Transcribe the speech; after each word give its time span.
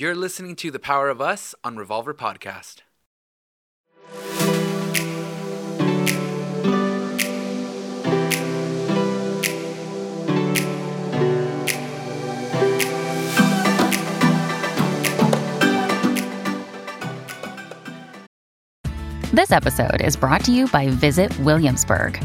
You're 0.00 0.14
listening 0.14 0.56
to 0.56 0.70
The 0.70 0.78
Power 0.78 1.10
of 1.10 1.20
Us 1.20 1.54
on 1.62 1.76
Revolver 1.76 2.14
Podcast. 2.14 2.76
This 19.34 19.52
episode 19.52 20.00
is 20.00 20.16
brought 20.16 20.42
to 20.44 20.50
you 20.50 20.66
by 20.68 20.88
Visit 20.88 21.38
Williamsburg. 21.40 22.24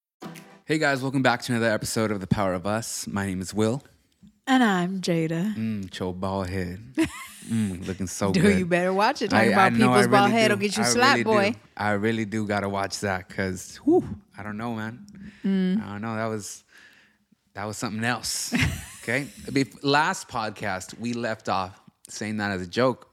Hey 0.71 0.77
guys, 0.77 1.01
welcome 1.01 1.21
back 1.21 1.41
to 1.41 1.51
another 1.51 1.69
episode 1.69 2.11
of 2.11 2.21
The 2.21 2.27
Power 2.27 2.53
of 2.53 2.65
Us. 2.65 3.05
My 3.05 3.25
name 3.25 3.41
is 3.41 3.53
Will. 3.53 3.83
And 4.47 4.63
I'm 4.63 5.01
Jada. 5.01 5.53
Mm, 5.53 5.89
Joe 5.89 6.13
bald 6.13 6.47
head. 6.47 6.79
Mm, 7.51 7.85
looking 7.85 8.07
so 8.07 8.31
Dude, 8.31 8.43
good. 8.43 8.59
you 8.59 8.65
better 8.65 8.93
watch 8.93 9.21
it. 9.21 9.31
Talk 9.31 9.39
I- 9.39 9.41
I 9.41 9.45
about 9.47 9.73
know, 9.73 9.91
I 9.91 9.97
people's 9.97 10.07
bald 10.07 10.29
really 10.29 10.39
head 10.41 10.47
do. 10.47 10.53
will 10.53 10.61
get 10.61 10.77
you 10.77 10.83
I 10.83 10.85
slapped, 10.85 11.11
really 11.17 11.23
boy. 11.23 11.51
do. 11.51 11.57
I 11.75 11.91
really 11.91 12.23
do 12.23 12.47
gotta 12.47 12.69
watch 12.69 13.01
that 13.01 13.27
because 13.27 13.81
I 14.37 14.43
don't 14.43 14.55
know, 14.55 14.73
man. 14.75 15.05
Mm. 15.43 15.83
I 15.85 15.91
don't 15.91 16.01
know. 16.01 16.15
That 16.15 16.27
was 16.27 16.63
that 17.53 17.65
was 17.65 17.75
something 17.75 18.05
else. 18.05 18.53
Okay. 19.03 19.27
Last 19.83 20.29
podcast 20.29 20.97
we 20.97 21.11
left 21.11 21.49
off 21.49 21.77
saying 22.07 22.37
that 22.37 22.51
as 22.51 22.61
a 22.61 22.67
joke, 22.67 23.09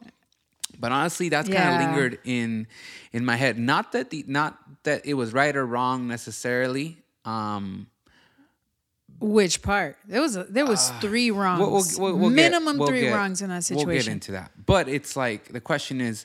but 0.79 0.92
honestly, 0.92 1.31
that's 1.31 1.48
kind 1.48 1.83
of 1.83 1.89
lingered 1.91 2.19
in 2.25 2.69
in 3.12 3.25
my 3.25 3.34
head. 3.34 3.59
Not 3.59 3.91
that 3.92 4.11
the 4.11 4.25
not 4.29 4.56
that 4.84 5.05
it 5.05 5.14
was 5.14 5.33
right 5.33 5.56
or 5.56 5.67
wrong 5.67 6.06
necessarily. 6.06 7.03
Um, 7.29 7.87
Which 9.21 9.62
part? 9.62 9.97
There 10.07 10.21
was 10.21 10.37
a, 10.37 10.45
there 10.45 10.65
was 10.67 10.91
three 11.01 11.31
wrongs. 11.33 11.98
We'll- 11.98 12.12
we'll- 12.12 12.19
we'll- 12.20 12.31
get- 12.31 12.37
Minimum 12.53 12.79
we'll 12.79 12.87
three 12.89 13.01
get- 13.03 13.15
wrongs 13.15 13.43
in 13.43 13.48
that 13.51 13.65
situation. 13.65 13.87
We'll 13.89 13.97
get 13.97 14.07
into 14.09 14.33
that. 14.33 14.53
But 14.65 14.89
it's 14.89 15.17
like 15.17 15.48
the 15.53 15.61
question 15.61 16.01
is, 16.01 16.25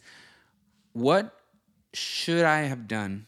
what 0.94 1.34
should 1.94 2.46
I 2.46 2.62
have 2.62 2.88
done 2.88 3.26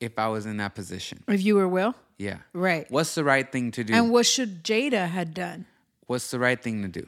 if 0.00 0.18
I 0.18 0.28
was 0.28 0.46
in 0.46 0.56
that 0.58 0.74
position? 0.74 1.22
if 1.28 1.42
you 1.42 1.56
were 1.56 1.68
Will, 1.68 1.94
Yeah. 2.16 2.38
right? 2.54 2.90
What's 2.90 3.14
the 3.14 3.22
right 3.24 3.50
thing 3.50 3.70
to 3.72 3.84
do? 3.84 3.92
And 3.92 4.10
what 4.10 4.24
should 4.24 4.64
Jada 4.64 5.08
had 5.08 5.34
done? 5.34 5.66
What's 6.06 6.30
the 6.30 6.38
right 6.38 6.60
thing 6.60 6.80
to 6.82 6.88
do? 6.88 7.06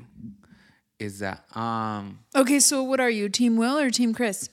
Is 0.99 1.19
that 1.21 1.45
um 1.57 2.21
Okay, 2.37 2.61
so 2.61 2.83
what 2.83 3.01
are 3.01 3.11
you, 3.11 3.29
Team 3.31 3.57
Will 3.57 3.79
or 3.79 3.91
Team 3.91 4.13
Chris? 4.15 4.49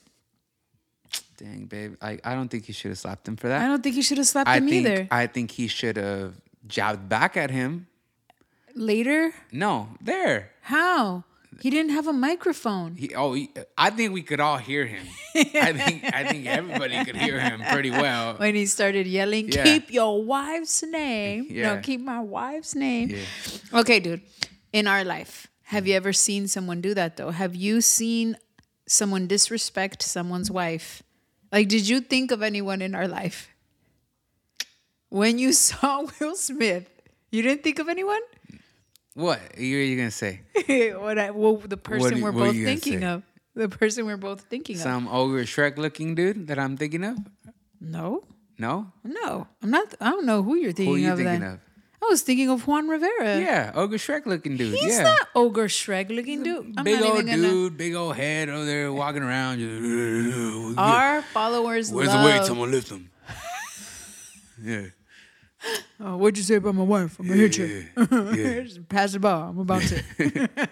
Dang 1.36 1.66
babe, 1.66 1.94
I, 2.00 2.18
I 2.24 2.34
don't 2.34 2.48
think 2.48 2.64
he 2.66 2.72
should 2.72 2.90
have 2.90 2.98
slapped 2.98 3.26
him 3.28 3.36
for 3.36 3.48
that. 3.48 3.62
I 3.62 3.66
don't 3.66 3.82
think 3.82 3.96
you 3.96 4.02
should 4.02 4.18
have 4.18 4.26
slapped 4.26 4.48
I 4.48 4.56
him 4.58 4.68
think 4.68 4.86
either. 4.86 5.08
I 5.10 5.26
think 5.26 5.50
he 5.50 5.66
should 5.68 5.96
have 5.96 6.34
jabbed 6.66 7.08
back 7.08 7.36
at 7.36 7.50
him. 7.50 7.86
Later, 8.74 9.32
No, 9.52 9.88
there. 10.00 10.50
how? 10.62 11.24
He 11.60 11.68
didn't 11.68 11.92
have 11.92 12.06
a 12.08 12.12
microphone. 12.14 12.96
He, 12.96 13.14
oh, 13.14 13.34
he, 13.34 13.50
I 13.76 13.90
think 13.90 14.12
we 14.14 14.22
could 14.22 14.40
all 14.40 14.56
hear 14.56 14.86
him. 14.86 15.06
I 15.36 15.72
think 15.74 16.02
I 16.12 16.24
think 16.26 16.46
everybody 16.46 17.04
could 17.04 17.14
hear 17.14 17.38
him 17.38 17.60
pretty 17.70 17.90
well. 17.90 18.34
when 18.38 18.54
he 18.54 18.64
started 18.66 19.06
yelling, 19.06 19.52
Yeah. 19.52 19.62
"Keep 19.62 19.92
your 19.92 20.24
wife's 20.24 20.82
name." 20.82 21.46
Yeah. 21.50 21.74
No, 21.74 21.80
keep 21.82 22.00
my 22.00 22.20
wife's 22.20 22.74
name. 22.74 23.10
Yeah. 23.10 23.80
Okay, 23.80 24.00
dude. 24.00 24.22
In 24.72 24.86
our 24.88 25.04
life, 25.04 25.46
have 25.64 25.86
you 25.86 25.94
ever 25.94 26.12
seen 26.14 26.48
someone 26.48 26.80
do 26.80 26.94
that 26.94 27.18
though? 27.18 27.30
Have 27.30 27.54
you 27.54 27.82
seen 27.82 28.36
someone 28.92 29.26
disrespect 29.26 30.02
someone's 30.02 30.50
wife? 30.50 31.02
Like, 31.50 31.68
did 31.68 31.88
you 31.88 32.00
think 32.00 32.30
of 32.30 32.42
anyone 32.42 32.80
in 32.82 32.94
our 32.94 33.08
life? 33.08 33.48
When 35.08 35.38
you 35.38 35.52
saw 35.66 36.06
Will 36.20 36.34
Smith, 36.36 36.88
you 37.30 37.42
didn't 37.42 37.62
think 37.62 37.78
of 37.78 37.88
anyone? 37.88 38.20
What 39.14 39.40
are 39.58 39.62
you 39.62 39.96
gonna 39.96 40.10
say? 40.10 40.40
what 40.96 41.18
I, 41.18 41.30
well, 41.30 41.56
the 41.56 41.76
person 41.76 42.18
you- 42.18 42.24
we're 42.24 42.32
both 42.32 42.54
thinking 42.56 43.04
of. 43.04 43.22
The 43.54 43.68
person 43.68 44.06
we're 44.06 44.16
both 44.16 44.40
thinking 44.48 44.76
of. 44.76 44.82
Some 44.82 45.06
ogre 45.08 45.42
Shrek 45.44 45.76
looking 45.76 46.14
dude 46.14 46.46
that 46.46 46.58
I'm 46.58 46.78
thinking 46.78 47.04
of? 47.04 47.18
No, 47.80 48.24
No? 48.58 48.90
no, 49.04 49.46
I'm 49.62 49.70
not. 49.70 49.92
I 50.00 50.08
don't 50.10 50.24
know 50.24 50.42
who 50.42 50.54
you're 50.54 50.72
thinking 50.72 50.86
Who 50.86 50.94
are 50.94 50.98
you 50.98 51.12
of. 51.12 51.18
thinking 51.18 51.40
then. 51.40 51.50
of? 51.54 51.60
I 52.02 52.06
was 52.06 52.22
thinking 52.22 52.50
of 52.50 52.66
Juan 52.66 52.88
Rivera. 52.88 53.38
Yeah, 53.38 53.70
ogre 53.76 53.96
Shrek 53.96 54.26
looking 54.26 54.56
dude. 54.56 54.74
He's 54.74 54.96
yeah. 54.96 55.02
not 55.04 55.28
ogre 55.36 55.68
Shrek 55.68 56.08
looking 56.14 56.42
dude. 56.42 56.74
I'm 56.76 56.82
big 56.82 57.00
old 57.00 57.24
dude, 57.24 57.76
big 57.76 57.94
old 57.94 58.16
head 58.16 58.48
over 58.48 58.64
there 58.64 58.92
walking 58.92 59.22
around. 59.22 59.60
just, 59.60 60.78
Our 60.78 61.22
followers 61.22 61.92
love. 61.92 61.96
Where's 61.96 62.08
love. 62.08 62.24
the 62.24 62.30
weight? 62.30 62.44
Someone 62.44 62.70
lift 62.72 62.90
him. 62.90 63.10
yeah. 64.62 64.86
Oh, 66.00 66.16
what'd 66.16 66.36
you 66.36 66.42
say 66.42 66.56
about 66.56 66.74
my 66.74 66.82
wife? 66.82 67.20
I'm 67.20 67.28
gonna 67.28 67.38
hit 67.38 67.56
you. 67.56 67.86
Yeah. 67.96 68.62
Just 68.62 68.88
Pass 68.88 69.12
the 69.12 69.20
ball. 69.20 69.50
I'm 69.50 69.58
about 69.60 69.82
to. 69.82 70.48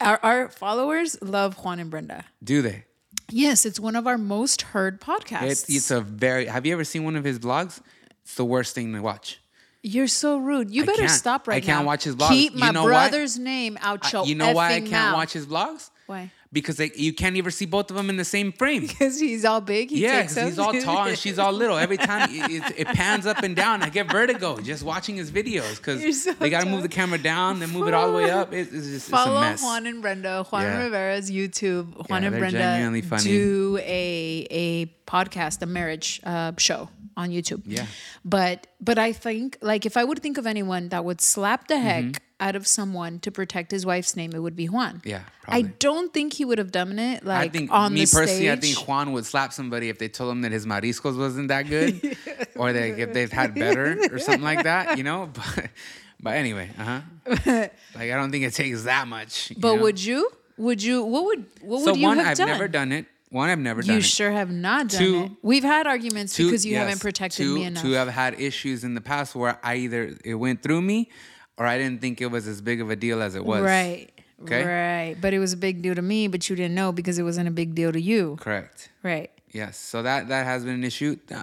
our, 0.00 0.18
our 0.22 0.48
followers 0.48 1.20
love 1.20 1.62
Juan 1.62 1.78
and 1.78 1.90
Brenda. 1.90 2.24
Do 2.42 2.62
they? 2.62 2.86
Yes, 3.30 3.66
it's 3.66 3.78
one 3.78 3.96
of 3.96 4.06
our 4.06 4.16
most 4.16 4.62
heard 4.62 4.98
podcasts. 4.98 5.50
It's, 5.50 5.68
it's 5.68 5.90
a 5.90 6.00
very. 6.00 6.46
Have 6.46 6.64
you 6.64 6.72
ever 6.72 6.84
seen 6.84 7.04
one 7.04 7.16
of 7.16 7.24
his 7.24 7.38
vlogs? 7.38 7.82
It's 8.22 8.36
the 8.36 8.46
worst 8.46 8.74
thing 8.74 8.94
to 8.94 9.00
watch. 9.00 9.40
You're 9.86 10.06
so 10.08 10.38
rude. 10.38 10.70
You 10.70 10.82
I 10.82 10.86
better 10.86 11.08
stop 11.08 11.46
right 11.46 11.62
now. 11.62 11.72
I 11.72 11.74
can't 11.74 11.82
now. 11.82 11.86
watch 11.86 12.04
his 12.04 12.16
vlogs. 12.16 12.28
Keep 12.30 12.54
You 12.54 12.58
my 12.60 12.70
know 12.70 12.84
why? 12.84 12.88
brother's 13.08 13.38
name 13.38 13.76
out 13.82 14.04
I- 14.06 14.10
your 14.16 14.26
you 14.26 14.34
know 14.34 14.52
why 14.52 14.72
I 14.74 14.80
can't 14.80 14.90
mouth. 14.92 15.14
watch 15.14 15.32
his 15.34 15.46
vlogs? 15.46 15.90
Why? 16.06 16.30
Because 16.52 16.76
they, 16.76 16.92
you 16.94 17.12
can't 17.12 17.36
ever 17.36 17.50
see 17.50 17.66
both 17.66 17.90
of 17.90 17.96
them 17.96 18.08
in 18.08 18.16
the 18.16 18.24
same 18.24 18.52
frame. 18.52 18.82
Because 18.86 19.18
he's 19.18 19.44
all 19.44 19.60
big. 19.60 19.90
He 19.90 20.02
Yeah, 20.04 20.22
he's 20.22 20.58
all 20.58 20.72
tall 20.72 21.08
and 21.08 21.18
she's 21.18 21.38
all 21.38 21.52
little. 21.52 21.76
Every 21.76 21.96
time 21.96 22.30
it, 22.32 22.50
it, 22.62 22.74
it 22.78 22.86
pans 22.94 23.26
up 23.26 23.42
and 23.42 23.54
down, 23.56 23.82
I 23.82 23.88
get 23.90 24.10
vertigo 24.10 24.58
just 24.60 24.84
watching 24.84 25.16
his 25.16 25.30
videos 25.32 25.76
because 25.76 26.22
so 26.24 26.32
they 26.32 26.48
got 26.50 26.62
to 26.62 26.68
move 26.70 26.82
the 26.82 26.88
camera 26.88 27.18
down, 27.18 27.58
then 27.58 27.70
move 27.70 27.88
it 27.88 27.92
all 27.94 28.06
the 28.10 28.16
way 28.16 28.30
up. 28.30 28.52
It, 28.54 28.60
it's 28.60 28.70
just 28.70 28.88
it's 28.94 29.08
a 29.08 29.10
Follow 29.10 29.40
mess. 29.40 29.62
Juan 29.62 29.86
and 29.86 30.00
Brenda, 30.00 30.44
Juan 30.44 30.62
Yeah. 30.62 30.82
Rivera's 30.84 31.30
YouTube. 31.30 32.08
Juan 32.08 32.22
Yeah, 32.22 32.28
and 32.28 32.38
Brenda 32.38 32.58
genuinely 32.58 33.02
funny. 33.02 33.22
do 33.24 33.78
a 33.82 34.46
a 34.50 34.86
podcast, 35.10 35.60
a 35.62 35.66
marriage 35.66 36.20
uh, 36.24 36.52
show 36.56 36.88
on 37.16 37.30
YouTube. 37.30 37.62
Yeah. 37.66 37.86
but 38.24 38.66
but 38.80 38.98
I 38.98 39.12
think 39.12 39.58
like 39.60 39.86
if 39.86 39.96
I 39.96 40.04
would 40.04 40.20
think 40.20 40.38
of 40.38 40.46
anyone 40.46 40.88
that 40.90 41.04
would 41.04 41.20
slap 41.20 41.68
the 41.68 41.78
heck 41.78 42.04
Mm-hmm. 42.04 42.46
out 42.48 42.56
of 42.56 42.66
someone 42.66 43.20
to 43.20 43.30
protect 43.30 43.70
his 43.70 43.86
wife's 43.86 44.16
name, 44.16 44.32
it 44.34 44.40
would 44.40 44.56
be 44.56 44.66
Juan. 44.68 45.00
Yeah, 45.04 45.22
I 45.48 45.62
don't 45.62 46.12
think 46.12 46.32
he 46.34 46.44
would 46.44 46.58
have 46.58 46.72
done 46.72 46.98
it 46.98 47.24
like 47.24 47.44
I 47.46 47.48
think 47.48 47.70
on 47.70 47.94
me 47.94 48.04
the 48.04 48.10
personally, 48.16 48.50
I 48.50 48.56
think 48.56 48.76
Juan 48.88 49.12
would 49.12 49.24
slap 49.24 49.52
somebody 49.52 49.88
if 49.88 49.98
they 49.98 50.08
told 50.08 50.32
him 50.32 50.42
that 50.42 50.52
his 50.52 50.66
mariscos 50.66 51.16
wasn't 51.16 51.48
that 51.48 51.68
good, 51.68 52.16
or 52.56 52.72
they, 52.72 52.90
if 52.90 53.12
they've 53.14 53.30
had 53.32 53.54
better 53.54 53.96
or 54.12 54.18
something 54.18 54.42
like 54.42 54.64
that, 54.64 54.98
you 54.98 55.04
know. 55.04 55.30
But, 55.54 55.70
but 56.20 56.34
anyway, 56.36 56.70
uh 56.78 56.84
huh. 56.84 57.00
like 57.46 58.10
I 58.10 58.16
don't 58.16 58.30
think 58.32 58.44
it 58.44 58.54
takes 58.54 58.84
that 58.84 59.06
much. 59.08 59.52
but 59.56 59.76
know? 59.76 59.82
would 59.82 60.02
you? 60.02 60.30
Would 60.56 60.82
you? 60.82 61.02
What 61.04 61.24
would 61.26 61.44
what 61.60 61.80
so 61.84 61.90
would 61.92 62.00
you 62.00 62.06
one 62.06 62.16
have 62.18 62.26
I've 62.28 62.36
done? 62.38 62.48
never 62.48 62.68
done 62.68 62.92
it. 62.92 63.06
One 63.34 63.50
I've 63.50 63.58
never 63.58 63.82
done 63.82 63.90
it. 63.90 63.94
You 63.94 63.98
it. 63.98 64.04
sure 64.04 64.30
have 64.30 64.52
not 64.52 64.88
done 64.88 65.00
Two- 65.00 65.22
it. 65.24 65.32
We've 65.42 65.64
had 65.64 65.88
arguments 65.88 66.36
Two- 66.36 66.46
because 66.46 66.64
you 66.64 66.72
yes, 66.72 66.84
haven't 66.84 67.00
protected 67.00 67.44
two, 67.44 67.54
me 67.56 67.64
enough. 67.64 67.82
Two 67.82 67.90
have 67.92 68.06
had 68.06 68.40
issues 68.40 68.84
in 68.84 68.94
the 68.94 69.00
past 69.00 69.34
where 69.34 69.58
I 69.60 69.74
either 69.76 70.16
it 70.24 70.36
went 70.36 70.62
through 70.62 70.82
me, 70.82 71.10
or 71.58 71.66
I 71.66 71.76
didn't 71.76 72.00
think 72.00 72.20
it 72.20 72.26
was 72.30 72.46
as 72.46 72.60
big 72.60 72.80
of 72.80 72.90
a 72.90 72.96
deal 72.96 73.20
as 73.20 73.34
it 73.34 73.44
was. 73.44 73.62
Right. 73.62 74.08
Okay. 74.42 74.64
Right. 74.64 75.16
But 75.20 75.34
it 75.34 75.40
was 75.40 75.52
a 75.52 75.56
big 75.56 75.82
deal 75.82 75.96
to 75.96 76.02
me, 76.02 76.28
but 76.28 76.48
you 76.48 76.54
didn't 76.54 76.76
know 76.76 76.92
because 76.92 77.18
it 77.18 77.24
wasn't 77.24 77.48
a 77.48 77.50
big 77.50 77.74
deal 77.74 77.90
to 77.90 78.00
you. 78.00 78.36
Correct. 78.40 78.90
Right. 79.02 79.32
Yes. 79.52 79.78
So 79.78 80.02
that 80.04 80.28
that 80.28 80.46
has 80.46 80.64
been 80.64 80.74
an 80.74 80.84
issue. 80.84 81.16
Uh, 81.34 81.42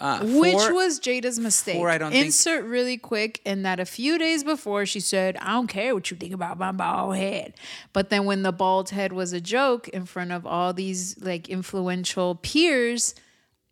Uh, 0.00 0.20
Which 0.24 0.54
was 0.54 1.00
Jada's 1.00 1.38
mistake. 1.40 1.74
four, 1.76 1.90
I 1.90 1.98
don't 1.98 2.12
think- 2.12 2.26
Insert 2.26 2.64
really 2.64 2.96
quick 2.96 3.40
in 3.44 3.62
that 3.62 3.80
a 3.80 3.84
few 3.84 4.16
days 4.16 4.44
before 4.44 4.86
she 4.86 5.00
said, 5.00 5.36
I 5.38 5.52
don't 5.54 5.66
care 5.66 5.94
what 5.94 6.10
you 6.10 6.16
think 6.16 6.32
about 6.32 6.56
my 6.58 6.70
bald 6.72 7.16
head. 7.16 7.54
But 7.92 8.08
then 8.10 8.24
when 8.24 8.42
the 8.42 8.52
bald 8.52 8.90
head 8.90 9.12
was 9.12 9.32
a 9.32 9.40
joke 9.40 9.88
in 9.88 10.06
front 10.06 10.30
of 10.32 10.46
all 10.46 10.72
these 10.72 11.18
like 11.20 11.48
influential 11.48 12.36
peers, 12.36 13.14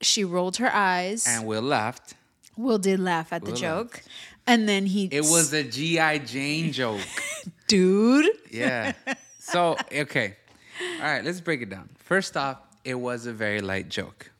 she 0.00 0.24
rolled 0.24 0.56
her 0.56 0.70
eyes. 0.74 1.26
and 1.28 1.46
Will 1.46 1.62
laughed. 1.62 2.14
Will 2.56 2.78
did 2.78 2.98
laugh 3.00 3.32
at 3.32 3.44
the 3.44 3.50
Will 3.52 3.56
joke, 3.58 4.02
and 4.46 4.68
then 4.68 4.86
he 4.86 5.04
It 5.12 5.20
was 5.22 5.52
a 5.52 5.62
GI 5.62 6.20
Jane 6.26 6.72
joke. 6.72 7.00
dude. 7.68 8.26
Yeah. 8.50 8.92
So 9.38 9.76
okay, 9.92 10.34
all 11.00 11.02
right. 11.02 11.24
Let's 11.24 11.40
break 11.40 11.62
it 11.62 11.70
down. 11.70 11.88
First 11.98 12.36
off, 12.36 12.58
it 12.84 12.94
was 12.96 13.26
a 13.26 13.32
very 13.32 13.60
light 13.60 13.88
joke. 13.88 14.32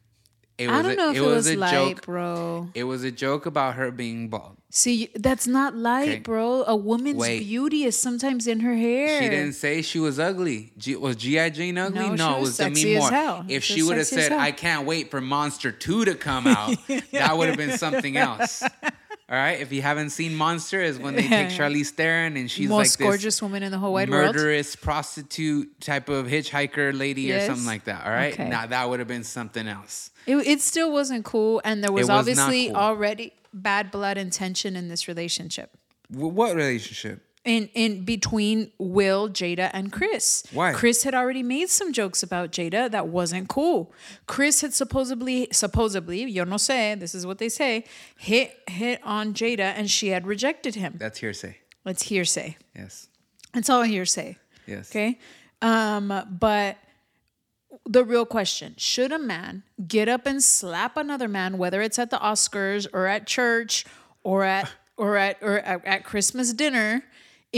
It 0.58 0.70
I 0.70 0.81
don't 0.81 0.93
a, 0.93 0.97
know 0.97 1.11
if 1.11 1.17
it, 1.19 1.20
was, 1.20 1.47
a 1.50 1.56
light, 1.56 1.70
joke. 1.70 2.06
bro. 2.06 2.70
It 2.75 2.85
was 2.85 3.05
a 3.05 3.11
joke 3.11 3.44
about 3.44 3.75
her 3.75 3.91
being 3.91 4.29
bald. 4.29 4.56
See, 4.70 5.11
that's 5.14 5.47
not 5.47 5.76
light, 5.76 6.08
Okay. 6.08 6.19
bro. 6.20 6.64
A 6.67 6.75
woman's 6.75 7.19
Wait. 7.19 7.41
beauty 7.41 7.85
is 7.85 7.94
sometimes 7.97 8.47
in 8.47 8.61
her 8.61 8.75
hair. 8.75 9.23
She 9.23 9.29
didn't 9.29 9.53
say 9.53 9.82
she 9.82 9.99
was 9.99 10.19
ugly. 10.19 10.73
G- 10.79 10.97
was 10.97 11.17
GI 11.17 11.50
Jane 11.50 11.76
ugly? 11.76 12.08
No, 12.11 12.17
she 12.17 12.23
it 12.23 12.41
was 12.41 12.41
was 12.41 12.56
Demi 12.56 12.97
Moore. 12.97 13.11
hell. 13.11 13.44
If 13.49 13.64
She 13.64 13.75
she 13.75 13.82
would 13.82 13.99
have 13.99 14.06
said, 14.06 14.32
"I 14.32 14.50
can't 14.50 14.87
wait 14.87 15.11
for 15.11 15.20
Monster 15.20 15.73
2 15.73 16.06
to 16.06 16.14
come 16.14 16.47
out," 16.47 16.75
that 17.12 17.37
would 17.37 17.49
have 17.49 17.58
been 17.58 17.76
something 17.79 18.17
else. 18.17 18.62
All 19.28 19.37
right. 19.37 19.61
If 19.61 19.73
you 19.73 19.82
haven't 19.82 20.11
seen 20.11 20.37
Monster, 20.37 20.81
is 20.81 20.99
when 21.00 21.17
they 21.17 21.26
take 21.26 21.49
Charlize 21.58 21.90
Theron 21.90 22.37
and 22.37 22.49
she's 22.49 22.69
Most 22.69 22.76
like 22.78 22.84
this 22.87 23.00
most 23.00 23.08
gorgeous 23.08 23.43
woman 23.43 23.62
in 23.64 23.73
the 23.73 23.78
whole 23.78 23.93
wide 23.93 24.08
world. 24.08 24.37
murderous 24.37 24.76
prostitute 24.76 25.81
type 25.81 26.08
of 26.08 26.26
hitchhiker 26.26 26.96
lady 26.96 27.23
Yes. 27.23 27.43
or 27.43 27.46
something 27.46 27.67
like 27.67 27.84
that. 27.84 28.06
All 28.06 28.12
right. 28.12 28.32
Okay. 28.34 28.49
Now 28.49 28.67
that 28.67 28.88
would 28.88 29.00
have 29.00 29.08
been 29.08 29.25
something 29.25 29.67
else. 29.67 30.11
It, 30.26 30.37
it 30.46 30.61
still 30.61 30.93
wasn't 30.93 31.25
cool, 31.25 31.61
and 31.64 31.82
there 31.82 31.90
was, 31.93 32.02
was 32.02 32.11
obviously 32.11 32.69
cool. 32.69 32.76
already 32.76 33.32
bad 33.52 33.90
blood 33.90 34.17
and 34.19 34.32
tension 34.32 34.76
in 34.76 34.88
this 34.88 35.08
relationship. 35.08 35.76
W- 36.12 36.29
what 36.32 36.55
relationship? 36.55 37.20
In 37.46 37.70
in 37.75 38.04
between 38.04 38.72
Will, 38.76 39.28
Jada, 39.28 39.70
and 39.72 39.93
Chris. 39.93 40.43
Why? 40.52 40.72
Chris 40.72 41.04
had 41.04 41.14
already 41.14 41.44
made 41.44 41.70
some 41.70 41.93
jokes 41.93 42.22
about 42.25 42.50
Jada 42.50 42.90
that 42.90 43.06
wasn't 43.06 43.48
cool. 43.48 43.93
Chris 44.26 44.62
had 44.62 44.75
supposedly 44.75 45.46
supposedly, 45.52 46.25
yo 46.25 46.43
no 46.43 46.56
sé, 46.56 46.98
this 46.98 47.14
is 47.14 47.25
what 47.25 47.38
they 47.38 47.48
say, 47.48 47.84
hit 48.19 48.58
hit 48.69 49.00
on 49.04 49.32
Jada 49.32 49.60
and 49.60 49.88
she 49.88 50.08
had 50.08 50.26
rejected 50.26 50.75
him. 50.75 50.96
That's 50.98 51.20
hearsay. 51.20 51.58
It's 51.87 52.02
hearsay. 52.02 52.56
Yes. 52.75 53.08
It's 53.54 53.70
all 53.70 53.82
hearsay. 53.82 54.38
Yes. 54.66 54.90
Okay. 54.90 55.19
Um, 55.62 56.12
but 56.28 56.78
the 57.84 58.04
real 58.04 58.26
question 58.26 58.75
should 58.76 59.12
a 59.12 59.19
man 59.19 59.62
get 59.87 60.08
up 60.08 60.26
and 60.26 60.43
slap 60.43 60.96
another 60.96 61.28
man, 61.28 61.58
whether 61.58 61.81
it's 61.81 61.98
at 61.98 62.10
the 62.10 62.19
Oscars 62.19 62.87
or 62.93 63.06
at 63.06 63.26
church 63.26 63.84
or 64.25 64.43
at 64.43 64.70
or 64.96 65.16
at 65.16 65.38
or 65.43 65.60
at, 65.60 65.84
at 65.84 66.04
Christmas 66.04 66.52
dinner, 66.52 67.04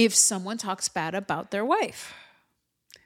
if 0.05 0.15
someone 0.15 0.59
talks 0.59 0.89
bad 0.89 1.15
about 1.15 1.51
their 1.51 1.65
wife? 1.65 2.15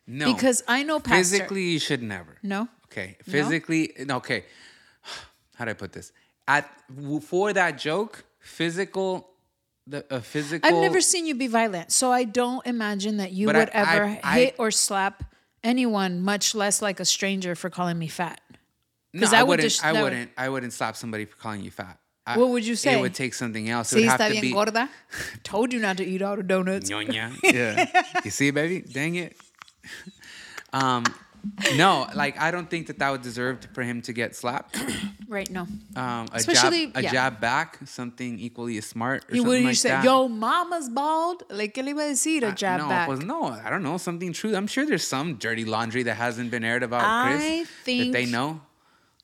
No. 0.06 0.32
Because 0.32 0.62
I 0.68 0.82
know 0.82 1.00
pastor. 1.00 1.16
physically, 1.18 1.62
you 1.62 1.78
should 1.78 2.02
never. 2.02 2.36
No. 2.42 2.68
Okay. 2.86 3.16
Physically, 3.22 3.92
no, 4.00 4.16
okay. 4.16 4.44
How 5.56 5.64
do 5.64 5.70
I 5.70 5.74
put 5.74 5.92
this? 5.92 6.12
At 6.46 6.68
for 6.90 7.52
that 7.54 7.78
joke, 7.78 8.24
physical, 8.40 9.30
the 9.86 10.04
a 10.10 10.20
physical. 10.20 10.68
I've 10.68 10.82
never 10.82 11.00
seen 11.00 11.24
you 11.26 11.34
be 11.34 11.46
violent, 11.46 11.92
so 11.92 12.12
I 12.12 12.24
don't 12.24 12.66
imagine 12.66 13.16
that 13.18 13.32
you 13.32 13.46
would 13.46 13.56
I- 13.56 13.60
I- 13.60 13.94
ever 13.94 14.04
I- 14.22 14.38
hit 14.38 14.54
or 14.58 14.70
slap 14.70 15.24
anyone, 15.64 16.20
much 16.20 16.54
less 16.54 16.82
like 16.82 17.00
a 17.00 17.04
stranger 17.04 17.54
for 17.54 17.70
calling 17.70 17.98
me 17.98 18.08
fat. 18.08 18.40
No, 19.14 19.26
I, 19.28 19.36
I 19.38 19.42
would 19.42 19.48
wouldn't. 19.50 19.68
just- 19.70 19.84
I 19.84 19.92
that 19.92 20.02
would- 20.02 20.12
wouldn't. 20.12 20.30
I 20.36 20.48
wouldn't 20.48 20.72
slap 20.72 20.96
somebody 20.96 21.24
for 21.24 21.36
calling 21.36 21.62
you 21.62 21.70
fat. 21.70 21.98
I- 22.26 22.38
What 22.38 22.50
would 22.50 22.64
you 22.64 22.76
say? 22.76 22.94
It 22.98 23.00
would 23.00 23.14
take 23.14 23.34
something 23.34 23.68
else. 23.68 23.92
It 23.92 24.02
Sí, 24.04 24.08
está 24.08 24.30
bien 24.30 24.40
be 24.42 24.52
gorda. 24.52 24.88
Told 25.42 25.72
you 25.72 25.80
not 25.80 25.96
to 25.96 26.04
eat 26.04 26.22
all 26.22 26.36
the 26.36 26.42
donuts. 26.44 26.88
Ñoña. 26.90 27.32
Yeah. 27.42 27.86
you 28.24 28.30
see, 28.30 28.50
baby? 28.50 28.80
Dang 28.80 29.16
it. 29.16 29.36
Um, 30.74 31.04
no, 31.76 32.08
like 32.14 32.40
I 32.40 32.50
don't 32.50 32.70
think 32.70 32.86
that 32.86 32.98
that 33.00 33.10
would 33.10 33.20
deserve 33.20 33.58
for 33.74 33.82
him 33.82 34.00
to 34.02 34.12
get 34.14 34.34
slapped. 34.34 34.78
Right, 35.28 35.50
no. 35.50 35.62
Um, 35.96 36.28
a 36.30 36.36
Especially- 36.36 36.86
jab, 36.88 36.96
a 36.96 37.02
yeah. 37.04 37.10
jab 37.10 37.40
back, 37.40 37.78
something 37.86 38.38
equally 38.38 38.76
as 38.76 38.84
smart. 38.84 39.24
Or 39.24 39.32
Y 39.32 39.36
something 39.38 39.48
would 39.48 39.60
you 39.60 39.66
like 39.68 39.76
say, 39.76 39.88
that. 39.88 40.04
yo, 40.04 40.28
mama's 40.28 40.90
bald? 40.90 41.44
Like, 41.48 41.72
¿qué 41.74 41.82
le 41.82 41.92
iba 41.94 42.02
a 42.06 42.10
decir? 42.12 42.42
A 42.46 42.52
jab 42.54 42.80
no, 42.80 42.88
back. 42.88 43.08
pues 43.08 43.22
no, 43.24 43.44
I 43.44 43.70
don't 43.70 43.82
know. 43.82 43.96
Something 43.96 44.34
true. 44.34 44.54
I'm 44.54 44.66
sure 44.66 44.84
there's 44.84 45.06
some 45.06 45.36
dirty 45.36 45.64
laundry 45.64 46.02
that 46.02 46.16
hasn't 46.18 46.50
been 46.50 46.64
aired 46.64 46.82
about 46.82 47.02
I 47.02 47.36
Chris 47.36 47.68
that 47.86 48.12
they 48.12 48.26
know. 48.26 48.60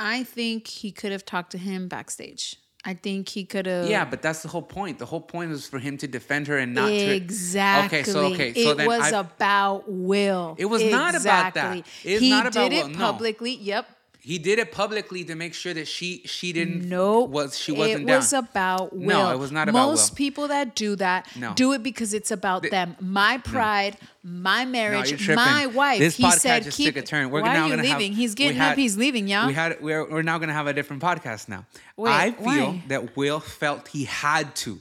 I 0.00 0.24
think 0.24 0.66
he 0.66 0.92
could 0.92 1.12
have 1.12 1.26
talked 1.26 1.52
to 1.52 1.58
him 1.58 1.88
backstage. 1.88 2.56
I 2.88 2.94
think 2.94 3.28
he 3.28 3.44
could 3.44 3.66
have. 3.66 3.86
Yeah, 3.86 4.06
but 4.06 4.22
that's 4.22 4.40
the 4.40 4.48
whole 4.48 4.62
point. 4.62 4.98
The 4.98 5.04
whole 5.04 5.20
point 5.20 5.50
was 5.50 5.68
for 5.68 5.78
him 5.78 5.98
to 5.98 6.08
defend 6.08 6.46
her 6.46 6.56
and 6.56 6.72
not 6.74 6.88
to. 6.88 6.94
Exactly. 6.94 7.98
Okay, 7.98 8.10
so 8.10 8.24
okay, 8.32 8.54
so 8.54 8.78
it 8.78 8.86
was 8.86 9.12
I- 9.12 9.20
about 9.20 9.84
Will. 9.86 10.54
It 10.58 10.64
was 10.64 10.82
not 10.82 11.14
about 11.14 11.52
that. 11.52 11.76
Exactly. 11.76 12.10
It's 12.10 12.20
he 12.22 12.30
not 12.30 12.46
about 12.46 12.70
did 12.70 12.72
Will, 12.72 12.86
it 12.90 12.92
no. 12.92 12.98
publicly. 12.98 13.56
Yep. 13.56 13.86
He 14.28 14.36
did 14.38 14.58
it 14.58 14.72
publicly 14.72 15.24
to 15.24 15.34
make 15.34 15.54
sure 15.54 15.72
that 15.72 15.88
she 15.88 16.20
she 16.26 16.52
didn't 16.52 16.86
No, 16.86 17.20
was 17.20 17.58
she 17.58 17.72
wasn't 17.72 18.02
it 18.02 18.06
down. 18.06 18.16
was 18.16 18.32
about 18.34 18.94
Will. 18.94 19.06
No, 19.06 19.30
it 19.32 19.38
was 19.38 19.50
not 19.50 19.70
about 19.70 19.80
Will. 19.84 19.90
Most 19.92 20.10
Will. 20.10 20.16
people 20.16 20.48
that 20.48 20.74
do 20.74 20.96
that 20.96 21.26
No. 21.34 21.54
do 21.54 21.72
it 21.72 21.82
because 21.82 22.12
it's 22.12 22.30
about 22.30 22.62
them. 22.70 22.94
My 23.00 23.38
pride, 23.38 23.96
my 24.22 24.66
marriage, 24.66 25.26
you're 25.26 25.34
my 25.34 25.64
wife. 25.66 25.98
This 25.98 26.16
he 26.16 26.24
podcast 26.24 26.40
said, 26.40 26.62
just 26.64 26.76
"Keep." 26.76 26.94
took 26.94 27.02
a 27.04 27.06
turn. 27.06 27.30
We're 27.30 27.40
why 27.40 27.54
now 27.54 27.62
are 27.62 27.68
you 27.68 27.76
gonna 27.76 27.88
have- 27.88 27.98
leaving? 28.00 28.14
he's 28.14 28.34
getting 28.34 28.58
had- 28.58 28.72
up. 28.72 28.76
He's 28.78 28.98
leaving, 28.98 29.28
y'all. 29.28 29.46
We 29.46 29.54
had 29.54 29.80
we're 29.80 30.04
we're 30.10 30.20
now 30.22 30.36
gonna 30.36 30.52
have 30.52 30.66
a 30.66 30.74
different 30.74 31.00
podcast 31.02 31.48
now. 31.48 31.64
Wait, 31.96 32.10
I 32.12 32.32
feel 32.32 32.44
why? 32.44 32.82
that 32.88 33.16
Will 33.16 33.40
felt 33.40 33.88
he 33.88 34.04
had 34.04 34.54
to. 34.56 34.78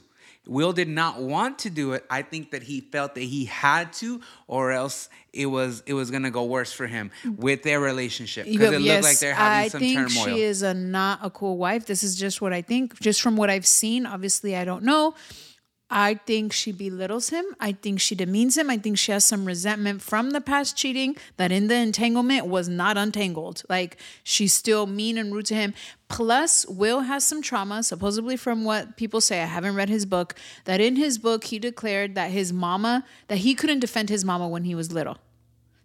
Will 0.48 0.72
did 0.72 0.88
not 0.88 1.20
want 1.20 1.60
to 1.60 1.70
do 1.70 1.92
it. 1.92 2.04
I 2.10 2.22
think 2.22 2.50
that 2.52 2.62
he 2.62 2.80
felt 2.80 3.14
that 3.14 3.22
he 3.22 3.44
had 3.44 3.92
to, 3.94 4.20
or 4.46 4.72
else 4.72 5.08
it 5.32 5.46
was 5.46 5.82
it 5.86 5.94
was 5.94 6.10
gonna 6.10 6.30
go 6.30 6.44
worse 6.44 6.72
for 6.72 6.86
him 6.86 7.10
with 7.36 7.62
their 7.62 7.80
relationship 7.80 8.46
because 8.46 8.72
it 8.72 8.80
looked 8.80 9.04
like 9.04 9.18
they're 9.18 9.34
having 9.34 9.64
I 9.64 9.68
some 9.68 9.80
think 9.80 10.10
she 10.10 10.42
is 10.42 10.62
a 10.62 10.72
not 10.74 11.20
a 11.22 11.30
cool 11.30 11.58
wife. 11.58 11.86
This 11.86 12.02
is 12.02 12.16
just 12.16 12.40
what 12.40 12.52
I 12.52 12.62
think, 12.62 12.98
just 13.00 13.20
from 13.20 13.36
what 13.36 13.50
I've 13.50 13.66
seen. 13.66 14.06
Obviously, 14.06 14.56
I 14.56 14.64
don't 14.64 14.84
know. 14.84 15.14
I 15.90 16.14
think 16.14 16.52
she 16.52 16.70
belittles 16.70 17.30
him. 17.30 17.44
I 17.58 17.72
think 17.72 18.00
she 18.00 18.14
demeans 18.14 18.58
him. 18.58 18.68
I 18.68 18.76
think 18.76 18.98
she 18.98 19.12
has 19.12 19.24
some 19.24 19.46
resentment 19.46 20.02
from 20.02 20.30
the 20.30 20.40
past 20.40 20.76
cheating 20.76 21.16
that 21.38 21.50
in 21.50 21.68
the 21.68 21.76
entanglement 21.76 22.46
was 22.46 22.68
not 22.68 22.98
untangled. 22.98 23.62
Like 23.68 23.96
she's 24.22 24.52
still 24.52 24.86
mean 24.86 25.16
and 25.16 25.32
rude 25.34 25.46
to 25.46 25.54
him. 25.54 25.72
Plus, 26.08 26.66
Will 26.66 27.00
has 27.00 27.24
some 27.24 27.42
trauma, 27.42 27.82
supposedly 27.82 28.36
from 28.36 28.64
what 28.64 28.96
people 28.96 29.20
say. 29.20 29.42
I 29.42 29.46
haven't 29.46 29.74
read 29.74 29.88
his 29.88 30.04
book. 30.06 30.34
That 30.64 30.80
in 30.80 30.96
his 30.96 31.18
book, 31.18 31.44
he 31.44 31.58
declared 31.58 32.14
that 32.14 32.30
his 32.30 32.52
mama, 32.52 33.04
that 33.28 33.38
he 33.38 33.54
couldn't 33.54 33.80
defend 33.80 34.08
his 34.08 34.24
mama 34.24 34.48
when 34.48 34.64
he 34.64 34.74
was 34.74 34.92
little. 34.92 35.18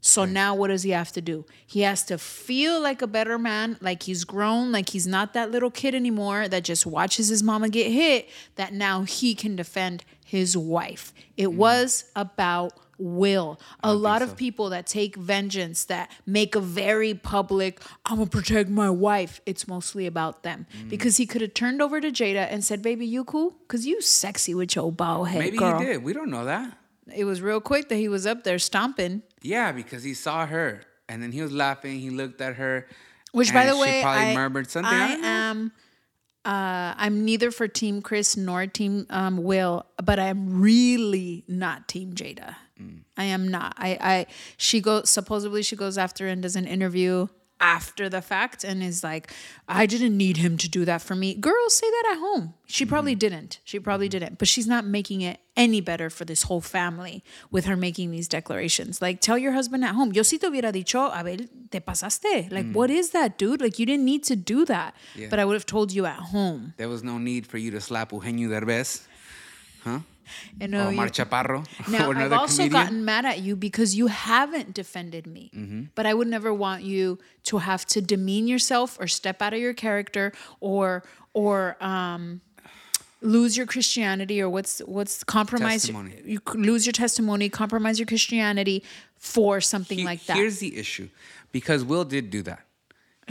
So 0.05 0.25
now 0.25 0.53
what 0.53 0.67
does 0.67 0.83
he 0.83 0.89
have 0.89 1.13
to 1.13 1.21
do? 1.21 1.45
He 1.65 1.79
has 1.81 2.03
to 2.07 2.17
feel 2.17 2.81
like 2.81 3.01
a 3.01 3.07
better 3.07 3.39
man, 3.39 3.77
like 3.79 4.03
he's 4.03 4.25
grown, 4.25 4.69
like 4.69 4.89
he's 4.89 5.07
not 5.07 5.33
that 5.33 5.49
little 5.49 5.71
kid 5.71 5.95
anymore 5.95 6.49
that 6.49 6.65
just 6.65 6.85
watches 6.85 7.29
his 7.29 7.41
mama 7.41 7.69
get 7.69 7.89
hit, 7.89 8.29
that 8.55 8.73
now 8.73 9.03
he 9.03 9.33
can 9.33 9.55
defend 9.55 10.03
his 10.25 10.57
wife. 10.57 11.13
It 11.37 11.47
mm. 11.47 11.55
was 11.55 12.11
about 12.17 12.73
will. 12.97 13.61
A 13.81 13.93
lot 13.93 14.21
of 14.21 14.35
people 14.35 14.71
that 14.71 14.87
take 14.87 15.15
vengeance, 15.15 15.85
that 15.85 16.11
make 16.25 16.53
a 16.55 16.59
very 16.59 17.13
public, 17.13 17.79
I'm 18.05 18.17
gonna 18.17 18.29
protect 18.29 18.69
my 18.69 18.89
wife, 18.89 19.39
it's 19.45 19.69
mostly 19.69 20.05
about 20.05 20.43
them. 20.43 20.67
Mm. 20.77 20.89
Because 20.89 21.15
he 21.15 21.25
could 21.25 21.39
have 21.39 21.53
turned 21.53 21.81
over 21.81 22.01
to 22.01 22.11
Jada 22.11 22.45
and 22.51 22.61
said, 22.61 22.81
Baby, 22.81 23.05
you 23.05 23.23
cool? 23.23 23.55
Because 23.65 23.85
you 23.85 24.01
sexy 24.01 24.53
with 24.53 24.75
your 24.75 24.91
bald 24.91 25.29
head. 25.29 25.39
Maybe 25.39 25.57
girl. 25.57 25.79
he 25.79 25.85
did. 25.85 26.03
We 26.03 26.11
don't 26.11 26.29
know 26.29 26.43
that. 26.43 26.77
It 27.13 27.25
was 27.25 27.41
real 27.41 27.59
quick 27.59 27.89
that 27.89 27.95
he 27.95 28.07
was 28.07 28.25
up 28.25 28.43
there 28.43 28.59
stomping. 28.59 29.23
Yeah, 29.41 29.71
because 29.71 30.03
he 30.03 30.13
saw 30.13 30.45
her 30.45 30.83
and 31.09 31.21
then 31.21 31.31
he 31.31 31.41
was 31.41 31.51
laughing. 31.51 31.99
He 31.99 32.09
looked 32.09 32.41
at 32.41 32.55
her. 32.55 32.87
Which, 33.31 33.53
by 33.53 33.65
the 33.65 33.73
she 33.73 33.81
way, 33.81 34.01
probably 34.01 34.31
I, 34.31 34.35
murmured 34.35 34.69
something. 34.69 34.93
I 34.93 35.07
don't 35.07 35.25
am. 35.25 35.71
Uh, 36.45 36.93
I'm 36.97 37.23
neither 37.23 37.51
for 37.51 37.67
Team 37.67 38.01
Chris 38.01 38.35
nor 38.35 38.67
Team 38.67 39.05
um, 39.09 39.41
Will, 39.43 39.85
but 40.03 40.19
I'm 40.19 40.61
really 40.61 41.43
not 41.47 41.87
Team 41.87 42.13
Jada. 42.13 42.55
Mm. 42.79 43.01
I 43.17 43.23
am 43.25 43.47
not. 43.47 43.75
I, 43.77 43.97
I. 43.99 44.25
She 44.57 44.81
goes. 44.81 45.09
Supposedly, 45.09 45.63
she 45.63 45.75
goes 45.75 45.97
after 45.97 46.27
and 46.27 46.41
does 46.41 46.55
an 46.55 46.67
interview 46.67 47.27
after 47.63 48.09
the 48.09 48.21
fact 48.21 48.63
and 48.65 48.83
is 48.83 49.03
like, 49.03 49.31
"I 49.67 49.85
didn't 49.85 50.15
need 50.17 50.37
him 50.37 50.57
to 50.57 50.67
do 50.67 50.83
that 50.85 51.01
for 51.01 51.15
me." 51.15 51.33
Girls 51.33 51.73
say 51.81 51.89
that 51.89 52.05
at 52.13 52.19
home. 52.19 52.53
She 52.67 52.83
Mm-hmm. 52.83 52.89
probably 52.93 53.15
didn't. 53.15 53.59
She 53.63 53.79
probably 53.79 54.09
didn't. 54.09 54.37
But 54.37 54.47
she's 54.47 54.67
not 54.67 54.83
making 54.85 55.21
it 55.21 55.39
any 55.55 55.79
better 55.81 56.09
for 56.09 56.25
this 56.25 56.43
whole 56.43 56.59
family 56.61 57.23
with 57.51 57.65
her 57.65 57.77
making 57.77 58.11
these 58.11 58.27
declarations. 58.27 59.01
Like, 59.01 59.21
tell 59.21 59.37
your 59.37 59.53
husband 59.53 59.83
at 59.85 59.93
home. 59.95 60.11
Yo 60.11 60.23
si 60.23 60.37
te 60.37 60.47
hubiera 60.47 60.71
dicho, 60.73 61.01
Abel, 61.17 61.45
te 61.71 61.79
pasaste. 61.79 62.51
Like, 62.51 62.65
Mm. 62.65 62.73
what 62.73 62.89
is 62.89 63.11
that, 63.11 63.37
dude? 63.37 63.61
Like, 63.61 63.79
you 63.79 63.85
didn't 63.85 64.05
need 64.05 64.23
to 64.31 64.35
do 64.35 64.65
that. 64.65 64.93
But 65.29 65.39
I 65.39 65.45
would 65.45 65.53
have 65.59 65.65
told 65.75 65.91
you 65.93 66.05
at 66.05 66.19
home. 66.33 66.73
There 66.77 66.89
was 66.89 67.03
no 67.03 67.17
need 67.17 67.45
for 67.47 67.57
you 67.59 67.71
to 67.71 67.79
slap 67.79 68.11
Eugenio 68.11 68.49
Derbez 68.49 69.01
You 70.61 70.67
know, 70.67 70.87
or 70.89 70.91
you- 70.93 70.99
Chaparro 71.11 71.65
Now, 71.89 72.11
I've 72.19 72.31
also 72.33 72.63
comedian. 72.63 72.71
gotten 72.81 73.05
mad 73.05 73.25
at 73.25 73.39
you 73.39 73.55
because 73.55 73.95
you 73.95 74.07
haven't 74.07 74.73
defended 74.73 75.27
me. 75.27 75.51
Mm-hmm. 75.55 75.81
But 75.95 76.05
I 76.05 76.13
would 76.13 76.27
never 76.27 76.53
want 76.53 76.83
you 76.83 77.19
to 77.43 77.57
have 77.59 77.85
to 77.87 78.01
demean 78.01 78.47
yourself 78.47 78.97
or 78.99 79.07
step 79.07 79.41
out 79.41 79.53
of 79.53 79.59
your 79.59 79.73
character 79.73 80.31
or 80.59 81.03
or 81.33 81.77
um, 81.83 82.41
lose 83.21 83.55
your 83.57 83.65
Christianity 83.65 84.41
or 84.41 84.49
what's 84.49 84.79
what's 84.79 85.23
compromise 85.23 85.81
Testimony. 85.83 86.21
you 86.25 86.39
lose 86.53 86.85
your 86.85 86.93
testimony, 86.93 87.49
compromise 87.49 87.97
your 87.99 88.05
Christianity 88.05 88.83
for 89.17 89.61
something 89.61 89.99
He- 89.99 90.05
like 90.05 90.25
that. 90.25 90.37
Here's 90.37 90.59
the 90.59 90.77
issue, 90.77 91.09
because 91.51 91.83
Will 91.83 92.05
did 92.05 92.29
do 92.29 92.41
that. 92.43 92.65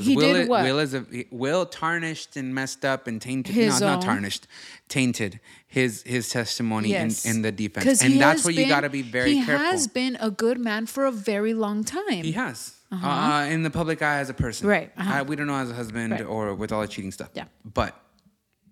He 0.05 0.17
Will 0.17 0.33
did 0.35 0.49
what? 0.49 0.65
Will 0.65 0.79
is 0.79 0.95
a 0.95 1.05
Will 1.31 1.67
tarnished 1.67 2.37
and 2.37 2.55
messed 2.55 2.85
up 2.85 3.07
and 3.07 3.21
tainted. 3.21 3.55
His 3.55 3.81
no, 3.81 3.87
own- 3.89 3.93
not 3.95 4.03
tarnished, 4.03 4.47
tainted 4.89 5.41
his 5.67 6.03
his 6.05 6.29
testimony 6.29 6.91
Yes. 6.91 7.25
in, 7.25 7.37
in 7.37 7.43
the 7.43 7.53
defense, 7.53 8.03
and 8.03 8.21
that's 8.21 8.45
where 8.45 8.53
you 8.55 8.67
got 8.69 8.81
to 8.83 8.91
be 8.91 9.03
very 9.03 9.35
careful. 9.35 9.41
he 9.41 9.47
careful. 9.47 9.67
has 9.67 9.87
been 9.87 10.17
a 10.21 10.31
good 10.31 10.59
man 10.59 10.87
for 10.87 11.07
a 11.07 11.13
very 11.13 11.55
long 11.55 11.85
time. 11.85 12.23
He 12.25 12.33
has. 12.33 12.75
uh 12.93 13.47
in 13.51 13.63
the 13.63 13.71
public 13.71 14.03
eye 14.03 14.19
as 14.19 14.29
a 14.29 14.35
person. 14.35 14.69
Right, 14.69 14.93
uh-huh. 14.97 15.15
I- 15.15 15.23
we 15.23 15.35
don't 15.37 15.47
know 15.47 15.57
as 15.57 15.71
a 15.71 15.75
husband 15.75 16.13
Right. 16.13 16.21
or 16.27 16.55
with 16.55 16.73
all 16.73 16.83
the 16.83 16.89
cheating 16.89 17.11
stuff. 17.13 17.31
Yeah. 17.33 17.45
But, 17.65 17.97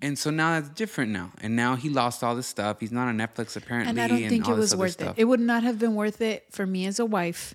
and 0.02 0.18
so 0.18 0.28
now 0.30 0.60
that's 0.60 0.68
different 0.70 1.10
now. 1.12 1.32
And 1.40 1.56
now 1.56 1.75
he 1.76 1.88
lost 1.88 2.22
all 2.22 2.34
this 2.37 2.46
stuff. 2.46 2.80
He's 2.80 2.92
not 2.92 3.08
on 3.08 3.16
Netflix 3.16 3.56
apparently. 3.56 3.90
and 3.90 4.00
I 4.00 4.08
don't 4.08 4.28
think 4.28 4.46
it 4.49 4.54
was 4.54 4.76
worth 4.76 4.92
stuff. 4.92 5.16
it. 5.18 5.22
It 5.22 5.25
would 5.25 5.40
not 5.40 5.62
have 5.62 5.78
been 5.78 5.94
worth 5.94 6.20
it 6.20 6.44
for 6.50 6.66
me 6.66 6.84
as 6.87 6.99
a 6.99 7.06
wife 7.06 7.54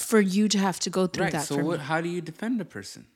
for 0.00 0.20
you 0.20 0.48
to 0.48 0.58
have 0.58 0.80
to 0.80 0.90
go 0.90 1.06
through 1.06 1.24
right. 1.24 1.32
that 1.32 1.44
So 1.44 1.56
for 1.56 1.64
what, 1.64 1.80
how 1.80 2.00
do 2.00 2.08
you 2.08 2.20
defend 2.20 2.60
a 2.60 2.64
person? 2.64 3.06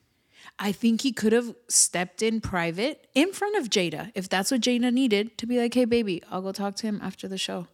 I 0.58 0.72
think 0.72 1.00
he 1.00 1.12
could 1.12 1.32
have 1.32 1.54
stepped 1.68 2.22
in 2.22 2.40
private 2.40 3.08
in 3.14 3.32
front 3.32 3.56
of 3.56 3.70
Jada 3.70 4.12
if 4.14 4.28
that's 4.28 4.50
what 4.50 4.60
Jada 4.60 4.92
needed 4.92 5.36
to 5.38 5.46
be 5.46 5.58
like, 5.58 5.74
"Hey 5.74 5.84
baby, 5.84 6.22
I'll 6.30 6.42
go 6.42 6.52
talk 6.52 6.76
to 6.76 6.86
him 6.86 7.00
after 7.02 7.26
the 7.26 7.38
show. 7.38 7.66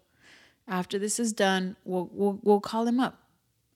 After 0.69 0.99
this 0.99 1.19
is 1.19 1.33
done, 1.33 1.77
we'll 1.85 2.09
we'll, 2.13 2.39
we'll 2.43 2.61
call 2.61 2.87
him 2.87 3.01
up 3.01 3.19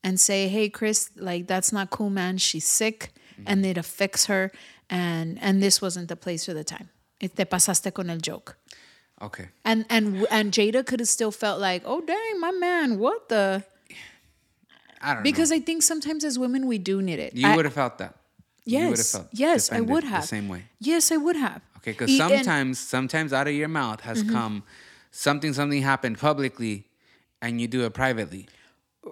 and 0.03 0.19
say, 0.19 0.49
"Hey 0.49 0.69
Chris, 0.69 1.11
like 1.17 1.47
that's 1.47 1.73
not 1.73 1.91
cool, 1.91 2.11
man. 2.11 2.39
She's 2.39 2.67
sick 2.67 3.13
mm-hmm. 3.33 3.45
and 3.47 3.67
it 3.67 3.77
affects 3.77 4.27
her 4.27 4.53
and 4.89 5.39
and 5.43 5.63
this 5.63 5.83
wasn't 5.83 6.09
the 6.09 6.17
place 6.17 6.49
or 6.49 6.55
the 6.55 6.65
time. 6.65 6.89
It 7.21 7.37
te 7.37 7.45
pasaste 7.45 7.93
con 7.93 8.09
el 8.09 8.19
joke." 8.19 8.57
Okay. 9.21 9.49
And 9.65 9.85
and 9.91 10.27
and 10.31 10.53
Jada 10.53 10.87
could 10.87 11.01
have 11.01 11.09
still 11.09 11.33
felt 11.33 11.61
like, 11.61 11.83
"Oh 11.85 12.01
dang, 12.01 12.41
my 12.41 12.53
man, 12.53 12.99
what 12.99 13.29
the?" 13.29 13.65
I 15.05 15.15
don't 15.15 15.23
Because 15.23 15.53
I 15.53 15.61
think 15.61 15.83
sometimes 15.83 16.25
as 16.25 16.39
women 16.39 16.67
we 16.67 16.79
do 16.79 17.03
need 17.03 17.19
it. 17.19 17.35
You 17.37 17.47
I- 17.49 17.57
would 17.57 17.65
have 17.67 17.75
felt 17.75 17.99
that. 17.99 18.15
You 18.65 18.79
would 18.79 18.83
have 18.89 18.99
Yes, 18.99 19.13
felt 19.13 19.27
yes, 19.33 19.73
I 19.73 19.81
would 19.81 20.05
have. 20.05 20.23
the 20.23 20.27
same 20.27 20.49
way. 20.49 20.63
Yes, 20.81 21.13
I 21.13 21.19
would 21.19 21.37
have. 21.37 21.61
Okay, 21.79 21.93
because 21.93 22.09
E- 22.11 22.19
and- 22.21 22.31
sometimes, 22.45 22.79
sometimes 22.79 23.33
out 23.33 23.47
of 23.47 23.55
your 23.55 23.69
mouth 23.69 24.01
has 24.01 24.23
Mm-hmm. 24.23 24.33
come 24.33 24.63
something, 25.11 25.53
something 25.53 25.83
happened 25.83 26.19
publicly, 26.19 26.87
and 27.43 27.61
you 27.61 27.69
do 27.69 27.85
it 27.85 27.93
privately. 27.93 28.47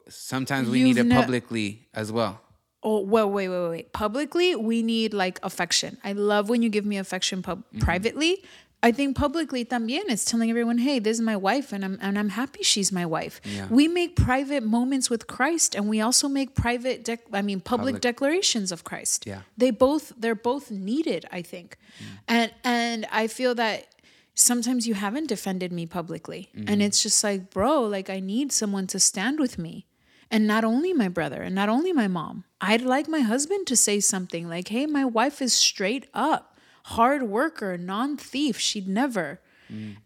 Sometimes 0.09 0.69
we 0.71 0.83
need 0.83 0.97
You've 0.97 1.07
it 1.07 1.09
ne- 1.11 1.15
publicly 1.15 1.87
as 1.93 2.11
well. 2.11 2.41
Oh 2.83 3.01
well, 3.01 3.31
wait, 3.31 3.49
wait, 3.49 3.61
wait, 3.61 3.69
wait. 3.71 3.93
Publicly, 3.93 4.57
we 4.57 4.83
need 4.83 5.13
like 5.15 5.39
affection. 5.43 5.99
I 6.03 6.13
love 6.15 6.49
when 6.49 6.63
you 6.63 6.71
give 6.71 6.87
me 6.87 6.97
affection 6.97 7.43
pub- 7.43 7.65
Mm-hmm. 7.69 7.81
privately. 7.81 8.43
I 8.83 8.91
think 8.91 9.17
publicly 9.17 9.65
también 9.65 10.03
it's 10.09 10.25
telling 10.25 10.51
everyone, 10.51 10.79
hey, 10.79 10.99
this 10.99 11.19
is 11.19 11.21
my 11.21 11.37
wife, 11.37 11.73
and 11.73 11.85
I'm 11.85 11.99
and 12.01 12.19
I'm 12.19 12.31
happy 12.31 12.63
she's 12.65 12.91
my 12.91 13.07
wife. 13.07 13.41
Yeah. 13.45 13.69
We 13.71 13.87
make 13.87 14.17
private 14.17 14.65
moments 14.65 15.09
with 15.09 15.27
Christ, 15.27 15.77
and 15.77 15.89
we 15.89 16.01
also 16.01 16.29
make 16.29 16.55
private, 16.55 17.05
dec- 17.05 17.31
I 17.33 17.43
mean, 17.43 17.61
public, 17.61 17.95
Public. 17.95 18.03
declarations 18.03 18.73
of 18.73 18.83
Christ. 18.83 19.27
Yeah. 19.27 19.43
they 19.57 19.71
both 19.71 20.13
they're 20.19 20.35
both 20.35 20.71
needed. 20.71 21.27
I 21.31 21.43
think, 21.43 21.77
mm. 21.99 22.19
and 22.27 22.53
and 22.65 23.07
I 23.13 23.29
feel 23.29 23.55
that 23.55 23.87
sometimes 24.35 24.89
you 24.89 24.95
haven't 24.95 25.29
defended 25.29 25.71
me 25.73 25.87
publicly, 25.87 26.49
and 26.55 26.67
mm-hmm. 26.67 26.81
it's 26.81 27.03
just 27.03 27.23
like, 27.23 27.51
bro, 27.51 27.83
like 27.83 28.11
I 28.11 28.19
need 28.19 28.51
someone 28.51 28.87
to 28.89 28.99
stand 28.99 29.39
with 29.39 29.59
me 29.59 29.87
and 30.33 30.47
not 30.47 30.65
only 30.65 30.95
my 30.95 31.09
brother 31.09 31.43
and 31.43 31.55
not 31.55 31.69
only 31.69 31.93
my 31.93 32.09
mom 32.09 32.45
i'd 32.63 32.81
like 32.81 33.07
my 33.07 33.21
husband 33.21 33.67
to 33.67 33.77
say 33.77 34.01
something 34.01 34.49
like 34.49 34.69
hey 34.69 34.87
my 34.87 35.05
wife 35.05 35.43
is 35.43 35.53
straight 35.53 36.09
up 36.15 36.52
hard 36.85 37.23
worker 37.25 37.77
non-thief 37.79 38.59
she'd 38.59 38.89
never 38.89 39.41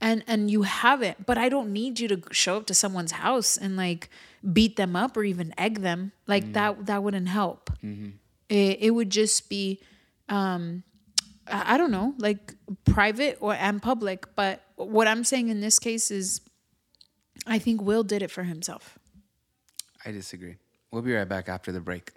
and 0.01 0.23
and 0.29 0.49
you 0.49 0.63
haven't 0.63 1.27
but 1.27 1.37
i 1.37 1.49
don't 1.49 1.73
need 1.73 1.99
you 1.99 2.07
to 2.07 2.23
show 2.31 2.57
up 2.57 2.67
to 2.67 2.75
someone's 2.75 3.13
house 3.13 3.57
and 3.57 3.77
like 3.77 4.09
beat 4.53 4.77
them 4.77 4.95
up 4.95 5.17
or 5.17 5.25
even 5.25 5.53
egg 5.59 5.81
them 5.81 6.13
like 6.29 6.53
that 6.53 6.87
that 6.87 7.03
wouldn't 7.03 7.29
help 7.29 7.71
it, 8.49 8.79
it 8.81 8.91
would 8.93 9.11
just 9.11 9.49
be 9.49 9.81
um 10.29 10.85
I 11.49 11.75
I 11.75 11.79
don't 11.79 11.91
know, 11.93 12.15
like 12.19 12.55
private 12.85 13.39
or 13.41 13.55
and 13.55 13.81
public. 13.81 14.27
But 14.35 14.63
what 14.77 15.07
I'm 15.07 15.23
saying 15.25 15.49
in 15.49 15.61
this 15.61 15.79
case 15.79 16.11
is, 16.11 16.41
I 17.47 17.59
think 17.61 17.81
Will 17.83 18.03
did 18.03 18.21
it 18.23 18.31
for 18.31 18.43
himself. 18.43 18.99
I 20.05 20.11
disagree. 20.13 20.57
We'll 20.91 21.03
be 21.03 21.15
right 21.15 21.29
back 21.29 21.49
after 21.49 21.71
the 21.73 21.81
break. 21.81 22.13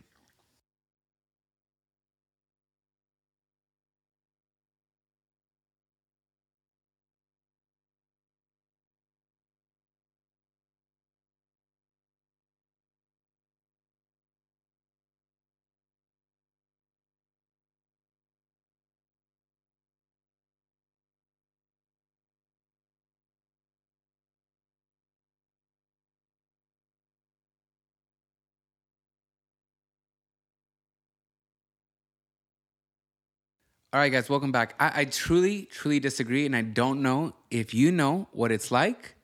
All 33.92 34.00
right, 34.00 34.12
guys, 34.12 34.30
welcome 34.30 34.52
back. 34.52 34.76
I, 34.80 35.02
I 35.02 35.06
truly, 35.06 35.64
truly 35.64 36.00
disagree, 36.00 36.46
and 36.46 36.56
I 36.56 36.62
don't 36.62 37.02
know 37.02 37.34
if 37.50 37.74
you 37.74 37.92
know 37.92 38.28
what 38.32 38.52
it's 38.52 38.70
like 38.70 39.16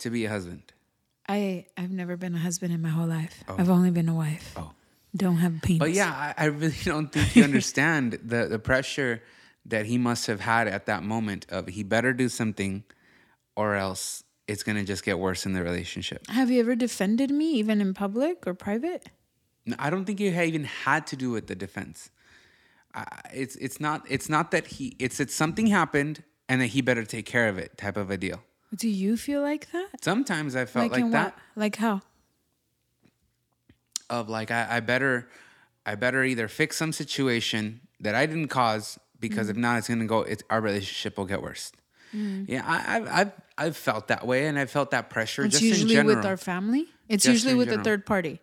to 0.00 0.10
be 0.10 0.26
a 0.26 0.28
husband. 0.28 0.74
I 1.26 1.64
I've 1.78 1.90
never 1.90 2.18
been 2.18 2.34
a 2.34 2.38
husband 2.38 2.74
in 2.74 2.82
my 2.82 2.90
whole 2.90 3.06
life. 3.06 3.42
Oh. 3.48 3.56
I've 3.58 3.70
only 3.70 3.90
been 3.90 4.10
a 4.10 4.14
wife. 4.14 4.52
Oh. 4.54 4.72
Don't 5.16 5.36
have 5.36 5.56
a 5.56 5.60
penis. 5.60 5.78
But 5.78 5.92
yeah, 5.92 6.10
I, 6.10 6.44
I 6.44 6.44
really 6.48 6.76
don't 6.84 7.10
think 7.10 7.34
you 7.34 7.42
understand 7.42 8.18
the, 8.22 8.48
the 8.48 8.58
pressure 8.58 9.22
that 9.64 9.86
he 9.86 9.96
must 9.96 10.26
have 10.26 10.40
had 10.40 10.68
at 10.68 10.84
that 10.86 11.02
moment 11.02 11.46
of 11.48 11.66
he 11.66 11.82
better 11.82 12.12
do 12.12 12.28
something 12.28 12.84
or 13.56 13.76
else 13.76 14.24
it's 14.46 14.62
gonna 14.62 14.84
just 14.84 15.04
get 15.04 15.18
worse 15.18 15.46
in 15.46 15.54
the 15.54 15.62
relationship. 15.62 16.26
Have 16.28 16.50
you 16.50 16.60
ever 16.60 16.76
defended 16.76 17.30
me, 17.30 17.52
even 17.52 17.80
in 17.80 17.94
public 17.94 18.46
or 18.46 18.52
private? 18.52 19.06
No, 19.64 19.74
I 19.78 19.88
don't 19.88 20.04
think 20.04 20.20
you 20.20 20.30
even 20.30 20.64
had 20.64 21.06
to 21.06 21.16
do 21.16 21.30
with 21.30 21.46
the 21.46 21.54
defense. 21.54 22.10
It's 23.32 23.56
it's 23.56 23.80
not 23.80 24.02
it's 24.08 24.28
not 24.28 24.50
that 24.52 24.66
he 24.66 24.96
it's 24.98 25.18
that 25.18 25.30
something 25.30 25.66
happened 25.66 26.22
and 26.48 26.60
that 26.60 26.68
he 26.68 26.80
better 26.80 27.04
take 27.04 27.26
care 27.26 27.48
of 27.48 27.58
it 27.58 27.76
type 27.76 27.96
of 27.96 28.10
a 28.10 28.16
deal. 28.16 28.42
Do 28.74 28.88
you 28.88 29.16
feel 29.16 29.42
like 29.42 29.70
that? 29.72 29.88
Sometimes 30.02 30.56
I 30.56 30.64
felt 30.64 30.92
like, 30.92 31.00
in 31.00 31.10
that 31.10 31.34
what? 31.34 31.34
Like 31.54 31.76
how? 31.76 32.02
of 34.08 34.28
like 34.28 34.50
I, 34.50 34.76
I 34.76 34.80
better 34.80 35.28
I 35.84 35.94
better 35.94 36.24
either 36.24 36.48
fix 36.48 36.76
some 36.76 36.92
situation 36.92 37.80
that 38.00 38.14
I 38.14 38.26
didn't 38.26 38.48
cause 38.48 38.98
because 39.18 39.48
mm. 39.48 39.50
if 39.50 39.56
not 39.56 39.78
it's 39.78 39.88
gonna 39.88 40.06
go 40.06 40.20
it's 40.20 40.42
our 40.50 40.60
relationship 40.60 41.18
will 41.18 41.24
get 41.26 41.42
worse. 41.42 41.72
Mm. 42.14 42.46
Yeah, 42.48 42.62
I, 42.64 42.96
I've 42.96 43.08
I've 43.08 43.32
I've 43.58 43.76
felt 43.76 44.08
that 44.08 44.26
way 44.26 44.46
and 44.46 44.58
I 44.58 44.66
felt 44.66 44.90
that 44.92 45.10
pressure 45.10 45.44
It's 45.44 45.54
just 45.54 45.62
in 45.62 45.68
usually 45.68 45.94
general. 45.94 46.16
with 46.16 46.26
our 46.26 46.36
family. 46.36 46.86
It's 47.08 47.24
Just 47.24 47.32
usually 47.34 47.54
with 47.54 47.68
general. 47.68 47.84
the 47.84 47.90
third 47.90 48.06
party, 48.06 48.40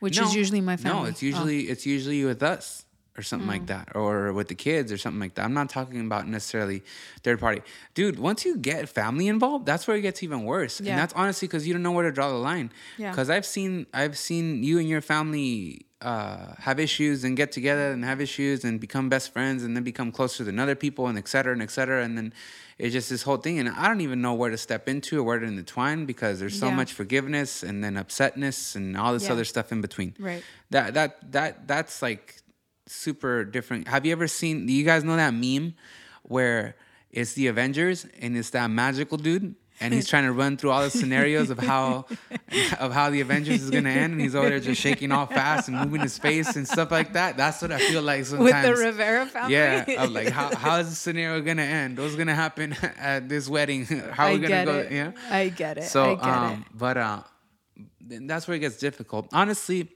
which 0.00 0.18
No, 0.18 0.26
is 0.26 0.34
usually 0.34 0.60
my 0.60 0.76
family. 0.76 1.02
No, 1.02 1.06
it's 1.06 1.22
Oh. 1.22 1.26
usually 1.26 1.60
it's 1.62 1.86
usually 1.86 2.24
with 2.24 2.42
us 2.42 2.85
or 3.18 3.22
something 3.22 3.46
Mm. 3.48 3.52
like 3.52 3.66
that, 3.66 3.88
or 3.94 4.32
with 4.32 4.48
the 4.48 4.54
kids 4.54 4.92
or 4.92 4.98
something 4.98 5.20
like 5.20 5.34
that. 5.36 5.44
I'm 5.44 5.54
not 5.54 5.68
talking 5.68 6.00
about 6.04 6.26
necessarily 6.28 6.82
third 7.22 7.40
party, 7.40 7.62
dude. 7.94 8.18
Once 8.18 8.44
you 8.44 8.56
get 8.56 8.88
family 8.88 9.28
involved, 9.28 9.66
that's 9.66 9.86
where 9.86 9.96
it 9.96 10.02
gets 10.02 10.22
even 10.22 10.44
worse, 10.44 10.80
Yeah. 10.80 10.92
and 10.92 10.98
that's 11.00 11.14
honestly 11.14 11.48
because 11.48 11.66
you 11.66 11.72
don't 11.72 11.82
know 11.82 11.92
where 11.92 12.04
to 12.04 12.12
draw 12.12 12.28
the 12.28 12.34
line. 12.34 12.70
Yeah. 12.98 13.10
Because 13.10 13.30
I've 13.30 13.46
seen 13.46 13.86
I've 13.94 14.16
seen 14.18 14.62
you 14.62 14.78
and 14.78 14.88
your 14.88 15.00
family 15.00 15.86
uh, 16.02 16.54
have 16.58 16.78
issues 16.78 17.24
and 17.24 17.38
get 17.38 17.50
together 17.52 17.90
and 17.90 18.04
have 18.04 18.20
issues 18.20 18.64
and 18.64 18.78
become 18.78 19.08
best 19.08 19.32
friends 19.32 19.64
and 19.64 19.74
then 19.74 19.82
become 19.82 20.12
closer 20.12 20.44
than 20.44 20.58
other 20.58 20.74
people 20.74 21.06
and 21.06 21.16
et 21.16 21.26
cetera 21.26 21.54
and 21.54 21.62
et 21.62 21.70
cetera 21.70 22.04
and 22.04 22.18
then 22.18 22.34
it's 22.76 22.92
just 22.92 23.08
this 23.08 23.22
whole 23.22 23.38
thing 23.38 23.58
and 23.58 23.66
I 23.70 23.88
don't 23.88 24.02
even 24.02 24.20
know 24.20 24.34
where 24.34 24.50
to 24.50 24.58
step 24.58 24.90
into 24.90 25.18
or 25.20 25.22
where 25.22 25.38
to 25.38 25.46
intertwine 25.46 26.04
because 26.04 26.38
there's 26.38 26.58
so 26.58 26.66
Yeah. 26.68 26.76
much 26.76 26.92
forgiveness 26.92 27.62
and 27.62 27.82
then 27.82 27.94
upsetness 27.94 28.76
and 28.76 28.94
all 28.94 29.14
this 29.14 29.24
Yeah. 29.24 29.32
other 29.32 29.46
stuff 29.46 29.72
in 29.72 29.80
between. 29.80 30.14
Right. 30.18 30.42
That 30.68 30.92
that 30.94 31.32
that 31.32 31.66
that's 31.66 32.02
like 32.02 32.42
super 32.86 33.44
different. 33.44 33.88
Have 33.88 34.06
you 34.06 34.12
ever 34.12 34.28
seen? 34.28 34.66
Do 34.66 34.72
you 34.72 34.84
guys 34.84 35.04
know 35.04 35.16
that 35.16 35.34
meme 35.34 35.74
where 36.22 36.76
it's 37.10 37.34
the 37.34 37.46
Avengers 37.46 38.06
and 38.20 38.36
it's 38.36 38.50
that 38.50 38.68
magical 38.68 39.18
dude 39.18 39.54
and 39.80 39.92
he's 39.92 40.08
trying 40.08 40.24
to 40.24 40.32
run 40.32 40.56
through 40.56 40.70
all 40.70 40.82
the 40.82 40.90
scenarios 40.90 41.50
of 41.50 41.58
how 41.58 42.06
of 42.80 42.92
how 42.92 43.10
the 43.10 43.20
Avengers 43.20 43.62
is 43.62 43.70
gonna 43.70 43.90
end 43.90 44.12
and 44.12 44.20
he's 44.20 44.34
over 44.34 44.48
there 44.48 44.60
just 44.60 44.80
shaking 44.80 45.12
all 45.12 45.26
fast 45.26 45.68
and 45.68 45.78
moving 45.78 46.00
his 46.00 46.18
face 46.18 46.56
and 46.56 46.66
stuff 46.66 46.90
like 46.90 47.12
that. 47.12 47.36
That's 47.36 47.60
what 47.60 47.72
I 47.72 47.78
feel 47.78 48.02
like 48.02 48.24
sometimes. 48.24 48.66
with 48.66 48.76
the 48.76 48.84
Rivera 48.84 49.26
family. 49.26 49.54
Yeah, 49.54 50.02
of 50.02 50.10
like 50.10 50.28
how 50.28 50.54
how 50.54 50.78
is 50.78 50.88
the 50.88 50.94
scenario 50.94 51.40
gonna 51.40 51.62
end? 51.62 51.98
What's 51.98 52.14
gonna 52.14 52.34
happen 52.34 52.72
at 52.98 53.28
this 53.28 53.48
wedding? 53.48 53.84
How 53.84 54.24
are 54.24 54.28
I 54.28 54.32
we 54.34 54.38
gonna 54.38 54.48
get 54.48 54.64
go? 54.66 54.78
it. 54.78 54.92
Yeah. 54.92 55.12
I 55.30 55.48
get 55.48 55.78
it. 55.78 55.84
So, 55.84 56.12
I 56.12 56.14
get 56.14 56.24
um, 56.24 56.52
it. 56.52 56.78
but 56.78 56.96
uh, 56.96 57.22
that's 58.00 58.48
where 58.48 58.56
it 58.56 58.60
gets 58.60 58.78
difficult. 58.78 59.28
Honestly, 59.32 59.88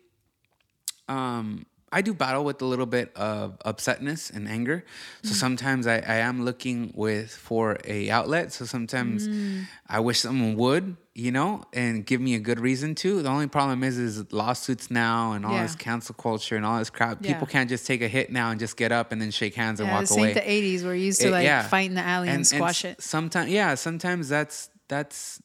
um, 1.09 1.67
I 1.93 2.03
do 2.03 2.15
battle 2.15 2.45
with 2.45 2.63
a 2.63 2.65
little 2.65 2.87
bit 2.87 3.15
of 3.17 3.59
upsetness 3.67 4.33
and 4.33 4.47
anger. 4.47 4.85
So 5.25 5.31
mm. 5.31 5.35
sometimes 5.35 5.89
I, 5.89 5.97
I 5.97 6.17
am 6.17 6.45
looking 6.45 6.93
with 6.95 7.33
for 7.33 7.79
a 7.85 8.11
outlet. 8.11 8.53
So 8.53 8.65
sometimes 8.65 9.27
mm. 9.27 9.65
I 9.89 9.99
wish 9.99 10.21
someone 10.21 10.55
would, 10.55 10.97
you 11.15 11.33
know, 11.33 11.65
and 11.73 12.07
give 12.07 12.21
me 12.21 12.37
a 12.37 12.39
good 12.39 12.61
reason 12.61 12.95
to. 12.97 13.23
The 13.23 13.29
only 13.29 13.49
problem 13.49 13.83
is 13.83 13.99
is 13.99 14.33
lawsuits 14.33 14.89
now 14.89 15.33
and 15.33 15.45
all 15.45 15.55
Yeah. 15.55 15.65
this 15.65 15.75
cancel 15.75 16.15
culture 16.15 16.55
and 16.57 16.65
all 16.65 16.79
this 16.79 16.91
crap. 16.91 17.19
Yeah. 17.23 17.33
People 17.33 17.49
can't 17.49 17.69
just 17.69 17.87
take 17.89 18.03
a 18.03 18.09
hit 18.09 18.31
now 18.31 18.51
and 18.51 18.61
just 18.61 18.77
get 18.77 18.93
up 18.93 19.11
and 19.11 19.21
then 19.21 19.33
shake 19.33 19.57
hands 19.57 19.81
and 19.81 19.89
Yeah, 19.89 19.95
walk 19.95 20.03
this 20.03 20.13
away. 20.13 20.29
ain't 20.29 20.35
the 20.35 20.49
'80s 20.49 20.85
where 20.85 20.95
you 20.95 21.07
used 21.07 21.21
to 21.23 21.29
It- 21.29 21.33
like 21.33 21.45
yeah. 21.45 21.67
fight 21.67 21.89
in 21.91 21.97
the 21.97 22.03
alley 22.03 22.29
and, 22.29 22.47
squash 22.47 22.85
it. 22.85 23.03
Sometimes, 23.03 23.51
yeah, 23.51 23.75
sometimes 23.75 24.29
that's 24.29 24.71
that's 24.87 25.43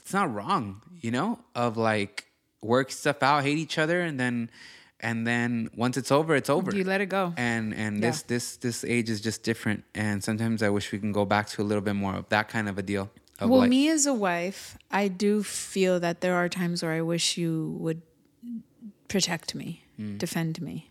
it's 0.00 0.12
not 0.12 0.34
wrong, 0.34 0.82
you 1.00 1.12
know, 1.12 1.38
of 1.54 1.76
like 1.76 2.26
work 2.60 2.90
stuff 2.90 3.22
out, 3.22 3.44
hate 3.44 3.58
each 3.58 3.78
other, 3.78 4.00
and 4.00 4.18
then 4.18 4.50
and 5.00 5.26
then 5.26 5.68
once 5.76 5.96
it's 5.96 6.10
over, 6.10 6.34
it's 6.34 6.48
over. 6.50 6.74
You 6.74 6.84
let 6.84 7.00
it 7.00 7.06
go. 7.08 7.34
And 7.36 7.74
and 7.74 7.96
Yeah. 7.96 8.10
this 8.10 8.22
this 8.22 8.56
this 8.56 8.84
age 8.84 9.08
is 9.10 9.20
just 9.20 9.42
different, 9.42 9.84
and 9.94 10.22
sometimes 10.24 10.62
I 10.62 10.68
wish 10.70 10.92
we 10.92 10.98
can 10.98 11.12
go 11.12 11.24
back 11.24 11.48
to 11.50 11.62
a 11.62 11.64
little 11.64 11.82
bit 11.82 11.94
more 11.94 12.14
of 12.14 12.28
that 12.30 12.48
kind 12.48 12.68
of 12.68 12.78
a 12.78 12.82
deal. 12.82 13.10
Of 13.38 13.50
Well, 13.50 13.60
like, 13.60 13.68
me 13.70 13.90
as 13.90 14.06
a 14.06 14.14
wife, 14.14 14.78
I 14.90 15.08
do 15.08 15.42
feel 15.42 16.00
that 16.00 16.20
there 16.22 16.34
are 16.34 16.48
times 16.48 16.82
where 16.82 16.92
I 16.92 17.02
wish 17.02 17.36
you 17.36 17.76
would 17.80 18.00
protect 19.08 19.54
me, 19.54 19.84
Mm. 20.00 20.18
defend 20.18 20.60
me. 20.60 20.90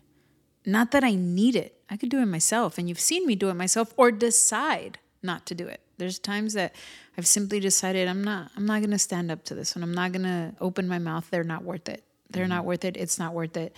Not 0.64 0.90
that 0.92 1.04
I 1.04 1.14
need 1.14 1.54
it. 1.56 1.80
I 1.90 1.96
could 1.96 2.08
do 2.08 2.18
it 2.20 2.26
myself, 2.26 2.78
and 2.78 2.88
you've 2.88 3.00
seen 3.00 3.26
me 3.26 3.34
do 3.36 3.48
it 3.50 3.54
myself 3.54 3.92
or 3.96 4.10
decide 4.10 4.98
not 5.22 5.46
to 5.46 5.54
do 5.54 5.66
it. 5.66 5.80
There's 5.98 6.18
times 6.18 6.52
that 6.54 6.74
I've 7.16 7.26
simply 7.26 7.58
decided 7.60 8.06
I'm 8.08 8.22
not 8.22 8.50
I'm 8.56 8.66
not 8.66 8.80
going 8.80 8.90
to 8.90 8.98
stand 8.98 9.30
up 9.30 9.42
to 9.44 9.54
this 9.54 9.74
one. 9.74 9.82
I'm 9.82 9.94
not 9.94 10.12
going 10.12 10.24
to 10.24 10.54
open 10.60 10.86
my 10.88 10.98
mouth. 10.98 11.28
They're 11.30 11.44
not 11.44 11.62
worth 11.64 11.88
it. 11.88 12.04
They're 12.30 12.46
not 12.48 12.60
mm-hmm. 12.60 12.68
worth 12.68 12.84
it. 12.84 12.96
It's 12.96 13.18
not 13.18 13.34
worth 13.34 13.56
it. 13.56 13.76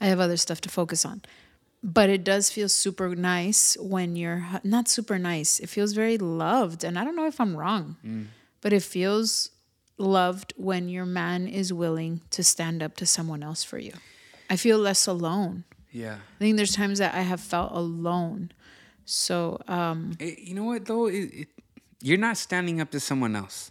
I 0.00 0.06
have 0.06 0.20
other 0.20 0.36
stuff 0.36 0.60
to 0.62 0.68
focus 0.68 1.04
on. 1.04 1.22
But 1.82 2.10
it 2.10 2.24
does 2.24 2.50
feel 2.50 2.68
super 2.68 3.14
nice 3.14 3.76
when 3.78 4.16
you're 4.16 4.44
not 4.64 4.88
super 4.88 5.18
nice. 5.18 5.60
It 5.60 5.68
feels 5.68 5.92
very 5.92 6.18
loved. 6.18 6.82
And 6.82 6.98
I 6.98 7.04
don't 7.04 7.14
know 7.14 7.26
if 7.26 7.40
I'm 7.40 7.56
wrong, 7.56 7.96
mm. 8.04 8.26
but 8.60 8.72
it 8.72 8.82
feels 8.82 9.50
loved 9.96 10.54
when 10.56 10.88
your 10.88 11.06
man 11.06 11.46
is 11.46 11.72
willing 11.72 12.20
to 12.30 12.42
stand 12.42 12.82
up 12.82 12.96
to 12.96 13.06
someone 13.06 13.42
else 13.42 13.62
for 13.62 13.78
you. 13.78 13.92
I 14.50 14.56
feel 14.56 14.78
less 14.78 15.06
alone. 15.06 15.64
yeah. 15.92 16.14
I 16.14 16.38
think 16.38 16.56
there's 16.56 16.74
times 16.74 16.98
that 16.98 17.14
I 17.14 17.20
have 17.20 17.40
felt 17.40 17.72
alone. 17.72 18.52
So, 19.04 19.60
um, 19.68 20.16
It- 20.18 20.38
you 20.40 20.54
know 20.54 20.64
what 20.64 20.84
though? 20.84 21.06
It, 21.06 21.30
it, 21.32 21.48
you're 22.00 22.18
not 22.18 22.36
standing 22.36 22.80
up 22.80 22.90
to 22.90 23.00
someone 23.00 23.34
else. 23.36 23.70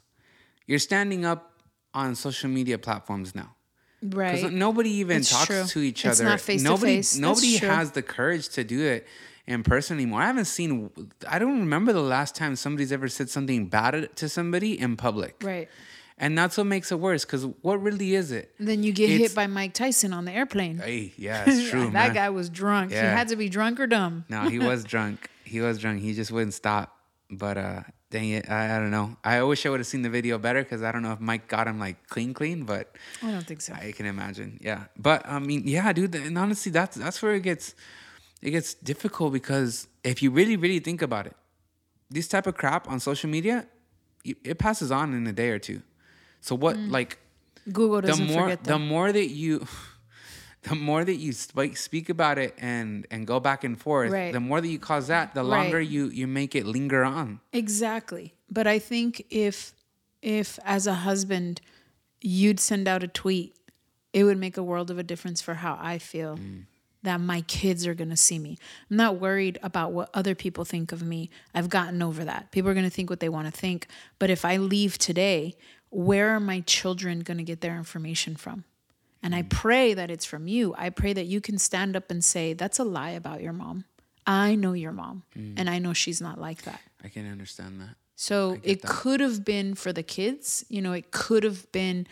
You're 0.65 0.79
standing 0.79 1.25
up 1.25 1.61
on 1.93 2.15
social 2.15 2.49
media 2.49 2.77
platforms 2.77 3.33
now. 3.33 3.55
Right. 4.01 4.51
Nobody 4.51 4.89
even 4.95 5.17
It's 5.17 5.29
talks 5.29 5.45
true. 5.47 5.63
to 5.65 5.79
each 5.81 6.05
It's 6.05 6.19
other. 6.19 6.29
not 6.29 6.41
face 6.41 6.61
to 6.63 6.69
nobody, 6.69 6.95
face. 6.97 7.11
That's 7.13 7.19
Nobody 7.21 7.57
has 7.57 7.91
the 7.91 8.01
courage 8.01 8.49
to 8.49 8.63
do 8.63 8.81
it 8.85 9.07
in 9.47 9.63
person 9.63 9.97
anymore. 9.97 10.21
I 10.21 10.27
haven't 10.27 10.45
seen. 10.45 10.89
I 11.27 11.39
don't 11.39 11.59
remember 11.59 11.93
the 11.93 12.01
last 12.01 12.35
time 12.35 12.55
somebody's 12.55 12.91
ever 12.91 13.07
said 13.07 13.29
something 13.29 13.67
bad 13.67 14.15
to 14.17 14.29
somebody 14.29 14.79
in 14.79 14.97
public. 14.97 15.35
Right. 15.43 15.69
And 16.19 16.35
that's 16.35 16.57
what 16.57 16.65
makes 16.65 16.91
it 16.91 16.99
worse. 16.99 17.25
Because 17.25 17.45
what 17.61 17.81
really 17.81 18.15
is 18.15 18.31
it? 18.31 18.51
Then 18.59 18.81
you 18.81 18.91
get 18.91 19.09
It's- 19.11 19.19
hit 19.29 19.35
by 19.35 19.45
Mike 19.45 19.73
Tyson 19.73 20.13
on 20.13 20.25
the 20.25 20.31
airplane. 20.31 20.79
Hey, 20.79 21.13
yeah, 21.15 21.43
it's 21.47 21.69
true, 21.69 21.85
that 21.91 21.93
man. 21.93 22.13
guy 22.13 22.29
was 22.31 22.49
drunk. 22.49 22.89
He 22.91 22.97
Yeah. 22.97 23.15
had 23.15 23.27
to 23.27 23.35
be 23.35 23.49
drunk 23.49 23.79
or 23.79 23.85
dumb. 23.87 24.25
No, 24.27 24.49
he 24.49 24.57
was 24.57 24.83
drunk. 24.93 25.29
He 25.43 25.61
was 25.61 25.77
drunk. 25.77 26.01
He 26.01 26.13
just 26.15 26.31
wouldn't 26.31 26.55
stop. 26.55 26.93
But 27.29 27.57
uh, 27.57 27.81
dang 28.09 28.29
it, 28.29 28.49
I, 28.49 28.75
I 28.75 28.79
don't 28.79 28.91
know. 28.91 29.17
I 29.23 29.41
wish 29.43 29.65
I 29.65 29.69
would 29.69 29.79
have 29.79 29.87
seen 29.87 30.01
the 30.01 30.09
video 30.09 30.37
better 30.37 30.63
because 30.63 30.83
I 30.83 30.91
don't 30.91 31.01
know 31.01 31.13
if 31.13 31.19
Mike 31.19 31.47
got 31.47 31.67
him 31.67 31.79
like 31.79 32.07
clean, 32.07 32.33
clean. 32.33 32.63
But 32.63 32.95
I 33.23 33.31
don't 33.31 33.45
think 33.45 33.61
so. 33.61 33.73
I 33.73 33.91
can 33.91 34.05
imagine. 34.05 34.59
Yeah, 34.61 34.85
but 34.97 35.25
I 35.27 35.39
mean, 35.39 35.63
yeah, 35.65 35.91
dude. 35.93 36.15
And 36.15 36.37
honestly, 36.37 36.71
that's 36.71 36.97
that's 36.97 37.21
where 37.21 37.35
it 37.35 37.41
gets 37.41 37.75
it 38.41 38.51
gets 38.51 38.73
difficult 38.73 39.33
because 39.33 39.87
if 40.03 40.21
you 40.21 40.31
really, 40.31 40.57
really 40.57 40.79
think 40.79 41.01
about 41.01 41.25
it, 41.27 41.35
this 42.09 42.27
type 42.27 42.47
of 42.47 42.55
crap 42.55 42.87
on 42.87 42.99
social 42.99 43.29
media, 43.29 43.67
it 44.23 44.57
passes 44.57 44.91
on 44.91 45.13
in 45.13 45.25
a 45.27 45.33
day 45.33 45.49
or 45.49 45.59
two. 45.59 45.81
So 46.41 46.55
what, 46.55 46.75
mm. 46.77 46.91
like, 46.91 47.17
Google 47.71 48.01
the 48.01 48.07
doesn't 48.07 48.27
more 48.27 48.43
forget 48.43 48.63
the 48.63 48.79
more 48.79 49.11
that 49.11 49.29
you 49.29 49.67
the 50.69 50.75
more 50.75 51.03
that 51.03 51.15
you 51.15 51.31
speak 51.31 51.77
speak 51.77 52.09
about 52.09 52.37
it 52.37 52.53
and 52.57 53.05
and 53.11 53.25
go 53.27 53.39
back 53.39 53.63
and 53.63 53.79
forth 53.79 54.11
Right. 54.11 54.33
the 54.33 54.39
more 54.39 54.61
that 54.61 54.67
you 54.67 54.79
cause 54.79 55.07
that 55.07 55.33
the 55.33 55.43
longer 55.43 55.77
Right. 55.77 55.87
you 55.87 56.07
you 56.07 56.27
make 56.27 56.55
it 56.55 56.65
linger 56.65 57.03
on 57.03 57.39
Exactly. 57.53 58.33
But 58.49 58.67
I 58.67 58.79
think 58.79 59.25
if 59.29 59.73
if 60.21 60.59
as 60.63 60.87
a 60.87 60.93
husband 60.93 61.61
you'd 62.21 62.59
send 62.59 62.87
out 62.87 63.03
a 63.03 63.07
tweet, 63.07 63.55
it 64.13 64.23
would 64.23 64.37
make 64.37 64.57
a 64.57 64.63
world 64.63 64.89
of 64.89 64.97
a 64.97 65.03
difference 65.03 65.41
for 65.41 65.55
how 65.55 65.77
I 65.79 65.99
feel 65.99 66.37
mm. 66.37 66.63
that 67.03 67.19
my 67.19 67.41
kids 67.41 67.85
are 67.85 67.93
going 67.93 68.09
to 68.09 68.17
see 68.17 68.39
me. 68.39 68.57
I'm 68.89 68.97
not 68.97 69.19
worried 69.19 69.59
about 69.61 69.91
what 69.91 70.09
other 70.13 70.33
people 70.33 70.65
think 70.65 70.91
of 70.91 71.03
me. 71.03 71.29
I've 71.53 71.69
gotten 71.69 72.01
over 72.01 72.25
that. 72.25 72.51
People 72.51 72.71
are 72.71 72.73
going 72.73 72.85
to 72.85 72.89
think 72.89 73.09
what 73.09 73.19
they 73.19 73.29
want 73.29 73.45
to 73.45 73.51
think, 73.51 73.87
but 74.17 74.29
if 74.29 74.43
I 74.43 74.57
leave 74.57 74.97
today, 74.97 75.55
where 75.89 76.29
are 76.35 76.39
my 76.39 76.61
children 76.61 77.19
going 77.19 77.37
to 77.37 77.43
get 77.43 77.61
their 77.61 77.77
information 77.77 78.35
from? 78.35 78.63
And 79.27 79.35
I 79.35 79.41
pray 79.41 79.93
that 79.93 80.09
it's 80.09 80.23
from 80.23 80.47
you. 80.47 80.73
I 80.77 80.89
pray 80.89 81.11
that 81.11 81.25
you 81.25 81.41
can 81.41 81.57
stand 81.57 81.97
up 81.97 82.09
and 82.09 82.23
say, 82.23 82.53
That's 82.53 82.79
a 82.79 82.85
lie 82.85 83.09
about 83.09 83.41
your 83.41 83.51
mom. 83.51 83.83
I 84.25 84.55
know 84.55 84.71
your 84.71 84.93
mom, 84.93 85.23
and 85.35 85.69
I 85.69 85.79
know 85.79 85.91
she's 85.91 86.21
not 86.21 86.39
like 86.39 86.61
that. 86.61 86.79
i 87.03 87.09
can 87.09 87.29
understand 87.29 87.81
that 87.81 87.95
So 88.15 88.57
it 88.63 88.83
could 88.83 89.19
have 89.19 89.43
been 89.43 89.75
for 89.75 89.91
the 89.91 90.01
kids, 90.01 90.63
you 90.69 90.81
know, 90.81 90.93
it 90.93 91.11
could 91.11 91.43
have 91.43 91.69
been 91.73 92.07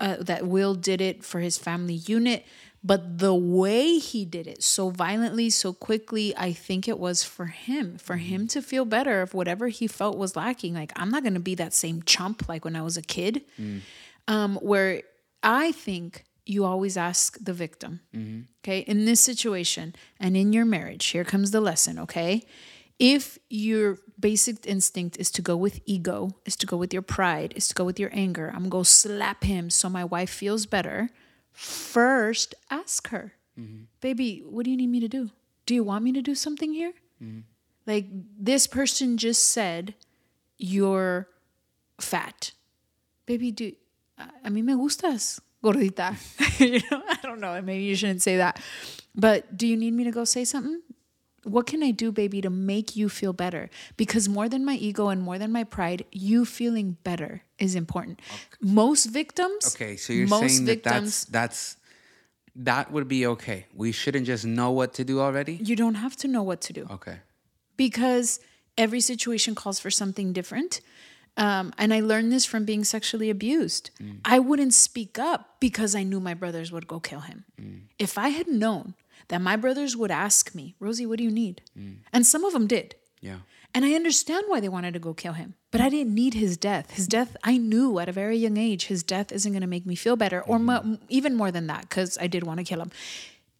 uh, 0.00 0.16
that 0.20 0.46
Will 0.46 0.74
did 0.74 1.02
it 1.02 1.22
for 1.22 1.40
his 1.40 1.58
family 1.58 2.00
unit, 2.16 2.46
but 2.82 3.18
the 3.18 3.34
way 3.34 3.98
he 3.98 4.24
did 4.24 4.46
it 4.46 4.62
so 4.62 4.88
violently, 4.88 5.50
so 5.50 5.74
quickly, 5.74 6.34
I 6.34 6.54
think 6.54 6.88
it 6.88 6.98
was 6.98 7.22
for 7.24 7.46
him, 7.46 7.98
for 7.98 8.16
him 8.16 8.48
to 8.48 8.62
feel 8.62 8.86
better 8.86 9.20
of 9.20 9.34
whatever 9.34 9.68
he 9.68 9.86
felt 9.86 10.16
was 10.16 10.34
lacking. 10.34 10.72
Like, 10.72 10.92
I'm 10.96 11.10
not 11.10 11.22
going 11.24 11.34
to 11.34 11.40
be 11.40 11.56
that 11.56 11.74
same 11.74 12.02
chump 12.04 12.48
like 12.48 12.64
when 12.64 12.74
I 12.74 12.80
was 12.80 12.96
a 12.96 13.02
kid, 13.02 13.42
um, 14.28 14.56
where 14.56 15.02
I 15.42 15.72
think 15.72 16.24
you 16.46 16.64
always 16.64 16.96
ask 16.96 17.38
the 17.42 17.52
victim. 17.52 18.00
Mm-hmm. 18.14 18.40
Okay. 18.62 18.80
In 18.80 19.04
this 19.04 19.20
situation 19.20 19.94
and 20.20 20.36
in 20.36 20.52
your 20.52 20.64
marriage, 20.64 21.06
here 21.06 21.24
comes 21.24 21.50
the 21.50 21.60
lesson. 21.60 21.98
Okay. 21.98 22.44
If 22.98 23.38
your 23.50 23.98
basic 24.20 24.66
instinct 24.66 25.16
is 25.18 25.30
to 25.32 25.42
go 25.42 25.56
with 25.56 25.80
ego, 25.84 26.30
is 26.44 26.56
to 26.56 26.66
go 26.66 26.76
with 26.76 26.92
your 26.92 27.02
pride, 27.02 27.52
is 27.56 27.68
to 27.68 27.74
go 27.74 27.84
with 27.84 27.98
your 27.98 28.10
anger, 28.12 28.48
I'm 28.48 28.68
going 28.68 28.70
to 28.70 28.70
go 28.70 28.82
slap 28.84 29.42
him 29.42 29.68
so 29.68 29.88
my 29.88 30.04
wife 30.04 30.30
feels 30.30 30.64
better. 30.66 31.10
First, 31.52 32.54
ask 32.70 33.08
her, 33.08 33.32
mm-hmm. 33.58 33.84
baby, 34.00 34.44
what 34.46 34.64
do 34.64 34.70
you 34.70 34.76
need 34.76 34.88
me 34.90 35.00
to 35.00 35.08
do? 35.08 35.30
Do 35.66 35.74
you 35.74 35.82
want 35.82 36.04
me 36.04 36.12
to 36.12 36.22
do 36.22 36.34
something 36.34 36.72
here? 36.72 36.92
Mm-hmm. 37.22 37.40
Like 37.86 38.06
this 38.38 38.66
person 38.66 39.16
just 39.16 39.50
said, 39.50 39.94
you're 40.56 41.28
fat. 42.00 42.52
Baby, 43.26 43.50
do 43.50 43.72
a 44.18 44.50
mí 44.50 44.62
me 44.62 44.74
gustas, 44.74 45.40
gordita. 45.64 46.08
you 46.60 46.80
know, 46.90 47.02
I 47.08 47.18
don't 47.22 47.40
know. 47.40 47.60
Maybe 47.62 47.84
you 47.84 47.96
shouldn't 47.96 48.22
say 48.22 48.36
that. 48.36 48.60
But 49.14 49.56
do 49.56 49.66
you 49.66 49.76
need 49.76 49.94
me 49.94 50.04
to 50.04 50.10
go 50.10 50.24
say 50.24 50.44
something? 50.44 50.80
What 51.44 51.66
can 51.66 51.82
I 51.82 51.90
do, 51.90 52.10
baby, 52.10 52.40
to 52.40 52.50
make 52.50 52.96
you 52.96 53.08
feel 53.08 53.34
better? 53.34 53.68
Because 53.96 54.28
more 54.28 54.48
than 54.48 54.64
my 54.64 54.76
ego 54.76 55.08
and 55.08 55.20
more 55.22 55.38
than 55.38 55.52
my 55.52 55.64
pride, 55.64 56.04
you 56.10 56.44
feeling 56.46 56.96
better 57.04 57.42
is 57.58 57.74
important. 57.74 58.20
Most 58.60 59.06
victims, 59.06 59.74
okay 59.74 59.96
so 59.96 60.12
you're 60.12 60.26
most 60.26 60.54
saying 60.54 60.64
that 60.64 60.82
that's 60.82 60.94
victims, 60.94 61.26
that's 61.26 61.76
that 62.56 62.90
would 62.92 63.08
be 63.08 63.26
okay 63.26 63.66
we 63.74 63.90
shouldn't 63.90 64.26
just 64.26 64.44
know 64.44 64.70
what 64.70 64.94
to 64.94 65.02
do 65.04 65.20
already 65.20 65.54
you 65.70 65.74
don't 65.74 65.96
have 65.96 66.14
to 66.14 66.28
know 66.28 66.42
what 66.50 66.60
to 66.60 66.72
do. 66.72 66.86
okay 66.88 67.18
because 67.76 68.38
every 68.76 69.00
situation 69.00 69.54
calls 69.54 69.78
for 69.80 69.90
something 69.90 70.32
different. 70.32 70.80
Um, 71.36 71.72
and 71.78 71.92
I 71.92 72.00
learned 72.00 72.30
this 72.32 72.44
from 72.44 72.64
being 72.64 72.84
sexually 72.84 73.28
abused. 73.28 73.90
Mm. 74.00 74.18
I 74.24 74.38
wouldn't 74.38 74.74
speak 74.74 75.18
up 75.18 75.56
because 75.58 75.94
I 75.94 76.02
knew 76.04 76.20
my 76.20 76.34
brothers 76.34 76.70
would 76.70 76.86
go 76.86 77.00
kill 77.00 77.20
him. 77.20 77.44
Mm. 77.60 77.80
If 77.98 78.16
I 78.16 78.28
had 78.28 78.46
known 78.46 78.94
that 79.28 79.40
my 79.40 79.56
brothers 79.56 79.96
would 79.96 80.10
ask 80.10 80.54
me, 80.54 80.76
Rosie, 80.78 81.06
what 81.06 81.18
do 81.18 81.24
you 81.24 81.30
need? 81.30 81.62
Mm. 81.78 81.96
And 82.12 82.26
some 82.26 82.44
of 82.44 82.52
them 82.52 82.66
did. 82.66 82.94
yeah 83.20 83.38
And 83.74 83.84
I 83.84 83.94
understand 83.94 84.44
why 84.46 84.60
they 84.60 84.68
wanted 84.68 84.94
to 84.94 85.00
go 85.00 85.14
kill 85.14 85.32
him. 85.32 85.54
But 85.72 85.80
I 85.80 85.88
didn't 85.88 86.14
need 86.14 86.34
his 86.34 86.56
death. 86.56 86.92
His 86.92 87.08
death, 87.08 87.36
I 87.42 87.58
knew 87.58 87.98
at 87.98 88.08
a 88.08 88.12
very 88.12 88.36
young 88.36 88.56
age, 88.56 88.86
his 88.86 89.02
death 89.02 89.32
isn't 89.32 89.50
going 89.50 89.62
to 89.62 89.66
make 89.66 89.86
me 89.86 89.96
feel 89.96 90.14
better, 90.14 90.40
or 90.40 90.58
mm-hmm. 90.58 90.92
mo- 90.92 90.98
even 91.08 91.34
more 91.34 91.50
than 91.50 91.66
that, 91.66 91.88
because 91.88 92.16
I 92.20 92.28
did 92.28 92.44
want 92.44 92.58
to 92.58 92.64
kill 92.64 92.80
him. 92.80 92.92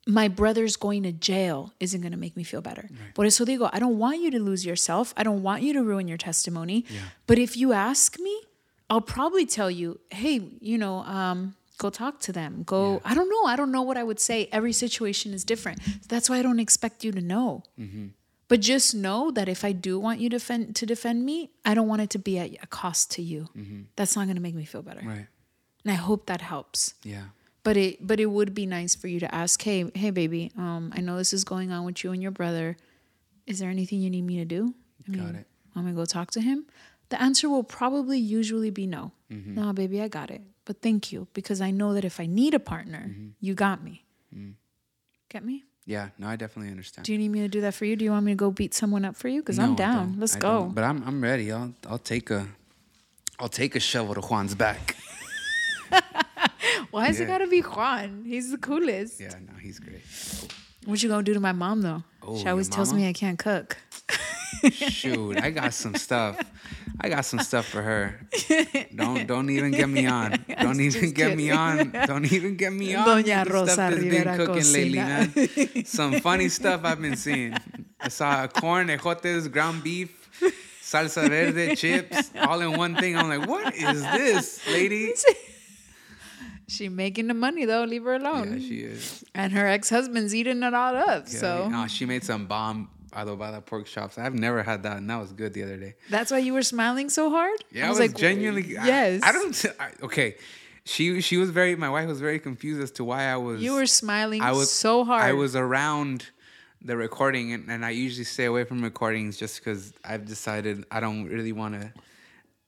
My 0.06 0.28
brother's 0.28 0.76
going 0.76 1.02
to 1.04 1.12
jail 1.12 1.72
isn't 1.80 2.00
going 2.02 2.12
to 2.12 2.18
make 2.18 2.36
me 2.36 2.44
feel 2.44 2.60
better. 2.60 2.88
Por 3.14 3.24
eso 3.24 3.44
digo, 3.44 3.70
I 3.72 3.78
don't 3.78 3.98
want 3.98 4.20
you 4.20 4.30
to 4.32 4.38
lose 4.38 4.66
yourself. 4.66 5.14
I 5.16 5.22
don't 5.22 5.42
want 5.42 5.62
you 5.62 5.72
to 5.72 5.82
ruin 5.82 6.08
your 6.08 6.18
testimony. 6.18 6.84
But 7.26 7.38
if 7.38 7.56
you 7.56 7.72
ask 7.72 8.18
me, 8.20 8.42
I'll 8.90 9.00
probably 9.00 9.46
tell 9.46 9.70
you, 9.70 9.98
hey, 10.10 10.42
you 10.60 10.76
know, 10.76 10.98
um, 11.04 11.54
go 11.78 11.88
talk 11.88 12.20
to 12.20 12.32
them. 12.32 12.64
Go, 12.66 13.00
I 13.04 13.14
don't 13.14 13.30
know. 13.30 13.44
I 13.46 13.56
don't 13.56 13.72
know 13.72 13.80
what 13.80 13.96
I 13.96 14.02
would 14.02 14.20
say. 14.20 14.48
Every 14.52 14.72
situation 14.74 15.32
is 15.32 15.42
different. 15.42 15.80
That's 16.08 16.28
why 16.28 16.36
I 16.38 16.42
don't 16.42 16.60
expect 16.60 17.02
you 17.02 17.10
to 17.12 17.22
know. 17.22 17.62
But 18.48 18.60
just 18.60 18.94
know 18.94 19.30
that 19.30 19.48
if 19.48 19.64
I 19.64 19.72
do 19.72 19.98
want 19.98 20.20
you 20.20 20.28
to 20.28 20.36
defend 20.36 20.76
to 20.76 20.84
defend 20.84 21.24
me, 21.24 21.50
I 21.64 21.72
don't 21.72 21.88
want 21.88 22.02
it 22.02 22.10
to 22.10 22.18
be 22.18 22.38
at 22.38 22.50
a 22.62 22.66
cost 22.66 23.10
to 23.12 23.22
you. 23.22 23.48
That's 23.96 24.16
not 24.16 24.26
going 24.26 24.36
to 24.36 24.42
make 24.42 24.54
me 24.54 24.66
feel 24.66 24.82
better. 24.82 25.00
right 25.02 25.26
And 25.82 25.90
I 25.92 25.94
hope 25.96 26.26
that 26.26 26.42
helps. 26.42 26.92
yeah 27.02 27.28
But 27.64 27.77
it 27.77 28.07
but 28.07 28.20
it 28.20 28.27
would 28.27 28.55
be 28.55 28.66
nice 28.66 28.94
for 28.94 29.09
you 29.09 29.18
to 29.20 29.35
ask, 29.35 29.61
hey, 29.62 29.90
hey 29.94 30.11
baby, 30.11 30.53
um, 30.57 30.92
I 30.94 31.00
know 31.00 31.16
this 31.16 31.33
is 31.33 31.44
going 31.44 31.72
on 31.72 31.85
with 31.85 32.05
you 32.05 32.12
and 32.12 32.22
your 32.22 32.31
brother. 32.31 32.77
Is 33.46 33.59
there 33.59 33.70
anything 33.70 34.00
you 34.00 34.11
need 34.11 34.22
me 34.22 34.37
to 34.37 34.44
do? 34.44 34.74
I 35.07 35.11
mean, 35.11 35.20
Got 35.27 35.35
it. 35.35 35.46
I'm 35.74 35.83
gonna 35.83 35.94
go 35.96 36.05
talk 36.05 36.31
to 36.33 36.40
him. 36.40 36.66
The 37.09 37.20
answer 37.20 37.48
will 37.48 37.64
probably 37.64 38.18
usually 38.18 38.70
be 38.70 38.87
no. 38.87 39.12
Mm-hmm. 39.33 39.55
No, 39.55 39.72
baby, 39.72 40.00
I 40.00 40.09
got 40.09 40.31
it. 40.31 40.42
But 40.64 40.81
thank 40.81 41.12
you 41.12 41.27
because 41.35 41.61
I 41.61 41.70
know 41.70 41.92
that 41.94 42.05
if 42.05 42.20
I 42.20 42.27
need 42.27 42.55
a 42.55 42.61
partner, 42.61 43.07
Mm-hmm. 43.11 43.29
you 43.40 43.55
got 43.55 43.83
me. 43.83 44.05
Mm. 44.35 44.55
Get 45.29 45.44
me? 45.44 45.64
Yeah, 45.87 46.09
no, 46.18 46.29
I 46.29 46.37
definitely 46.37 46.70
understand. 46.70 47.05
Do 47.05 47.12
you 47.12 47.18
need 47.18 47.29
me 47.31 47.40
to 47.40 47.48
do 47.48 47.61
that 47.61 47.74
for 47.74 47.85
you? 47.85 47.94
Do 47.96 48.05
you 48.07 48.11
want 48.12 48.24
me 48.24 48.33
to 48.33 48.37
go 48.37 48.50
beat 48.50 48.72
someone 48.72 49.05
up 49.05 49.16
for 49.16 49.29
you? 49.29 49.42
Because 49.42 49.59
I'm 49.59 49.74
down. 49.74 50.16
Let's 50.18 50.37
I 50.37 50.38
go. 50.38 50.61
don't. 50.61 50.74
But 50.74 50.85
I'm 50.85 51.03
I'm 51.05 51.20
ready. 51.22 51.53
I'll 51.53 51.74
I'll 51.88 51.98
take 51.98 52.31
a 52.31 52.46
I'll 53.38 53.48
take 53.50 53.74
a 53.77 53.81
shovel 53.81 54.14
to 54.14 54.22
Juan's 54.22 54.55
back. 54.55 54.96
Why 56.94 57.09
is 57.09 57.18
it 57.18 57.26
gotta 57.26 57.48
be 57.48 57.61
Juan? 57.61 58.22
He's 58.24 58.52
the 58.52 58.57
coolest. 58.57 59.20
Yeah, 59.20 59.35
no, 59.44 59.54
he's 59.61 59.80
great. 59.80 60.00
What 60.85 61.02
you 61.02 61.09
gonna 61.09 61.24
do 61.24 61.35
to 61.35 61.40
my 61.40 61.50
mom 61.50 61.83
though? 61.83 62.04
Oh, 62.22 62.38
she 62.38 62.48
always 62.48 62.68
tells 62.68 62.92
me 62.92 63.09
I 63.09 63.12
can't 63.12 63.37
cook. 63.37 63.76
Shoot, 64.70 65.38
I 65.42 65.50
got 65.50 65.74
some 65.74 65.96
stuff. 65.96 66.38
I 67.00 67.09
got 67.09 67.24
some 67.24 67.40
stuff 67.40 67.66
for 67.66 67.83
her. 67.83 68.20
Don't 68.94 69.26
don't 69.26 69.50
even 69.50 69.72
get 69.72 69.88
me 69.88 70.07
on. 70.07 70.44
Don't 70.61 70.80
even 70.80 71.11
get 71.11 71.37
me 71.37 71.50
on. 71.50 71.90
Don't 72.07 72.33
even 72.33 72.54
get 72.57 72.72
me 72.72 72.94
on. 72.98 73.09
Doña 73.09 73.44
Rosa 73.50 73.72
stuff 73.72 73.90
that's 73.90 74.04
been 74.04 74.37
cooking 74.37 74.72
lately, 74.72 74.98
Cocina. 74.98 75.74
man. 75.74 75.85
Some 75.85 76.20
funny 76.20 76.48
stuff 76.48 76.83
I've 76.85 77.02
been 77.02 77.16
seeing. 77.16 77.57
I 78.00 78.09
saw 78.09 78.46
corn, 78.46 78.87
ejotes, 78.87 79.50
ground 79.50 79.83
beef, 79.83 80.30
salsa 80.80 81.28
verde, 81.28 81.74
chips, 81.74 82.30
all 82.40 82.61
in 82.61 82.76
one 82.76 82.94
thing. 82.94 83.18
I'm 83.18 83.28
like, 83.28 83.48
what 83.48 83.74
is 83.74 84.00
this, 84.00 84.64
lady? 84.68 85.12
She 86.74 86.88
making 86.88 87.28
the 87.28 87.34
money 87.34 87.64
though. 87.64 87.84
Leave 87.84 88.04
her 88.04 88.14
alone. 88.14 88.60
Yeah, 88.60 88.68
she 88.68 88.80
is. 88.80 89.24
and 89.34 89.52
her 89.52 89.66
ex 89.66 89.88
husband's 89.88 90.34
eating 90.34 90.62
it 90.62 90.74
all 90.74 90.96
up. 90.96 91.24
Yeah, 91.28 91.38
so 91.38 91.68
no, 91.68 91.87
she 91.87 92.04
made 92.04 92.24
some 92.24 92.46
bomb 92.46 92.90
adobada 93.12 93.64
pork 93.64 93.87
chops. 93.87 94.18
I've 94.18 94.34
never 94.34 94.62
had 94.62 94.82
that, 94.82 94.96
and 94.96 95.08
that 95.08 95.20
was 95.20 95.32
good 95.32 95.52
the 95.52 95.62
other 95.62 95.76
day. 95.76 95.94
that's 96.10 96.30
why 96.30 96.38
you 96.38 96.52
were 96.52 96.62
smiling 96.62 97.08
so 97.08 97.30
hard. 97.30 97.58
Yeah, 97.70 97.87
I 97.87 97.90
was, 97.90 97.98
like 97.98 98.16
genuinely. 98.16 98.66
yes. 98.66 99.22
I, 99.22 99.28
I 99.28 99.32
don't. 99.32 99.66
I, 99.78 99.90
okay, 100.02 100.37
she 100.84 101.20
she 101.20 101.37
was 101.37 101.50
very. 101.50 101.76
My 101.76 101.90
wife 101.90 102.08
was 102.08 102.20
very 102.20 102.38
confused 102.38 102.82
as 102.82 102.90
to 102.92 103.04
why 103.04 103.24
I 103.24 103.37
was. 103.37 103.62
You 103.62 103.74
were 103.74 103.87
smiling 103.87 104.42
I 104.42 104.52
was 104.52 104.70
so 104.70 105.04
hard. 105.04 105.22
I 105.22 105.32
was 105.32 105.54
around 105.56 106.26
the 106.82 106.96
recording, 106.96 107.52
and, 107.52 107.70
and 107.70 107.84
I 107.84 107.90
usually 107.90 108.24
stay 108.24 108.44
away 108.44 108.64
from 108.64 108.82
recordings 108.82 109.37
just 109.37 109.58
because 109.58 109.92
I've 110.04 110.26
decided 110.26 110.84
I 110.90 111.00
don't 111.00 111.26
really 111.26 111.52
want 111.52 111.80
to 111.80 111.92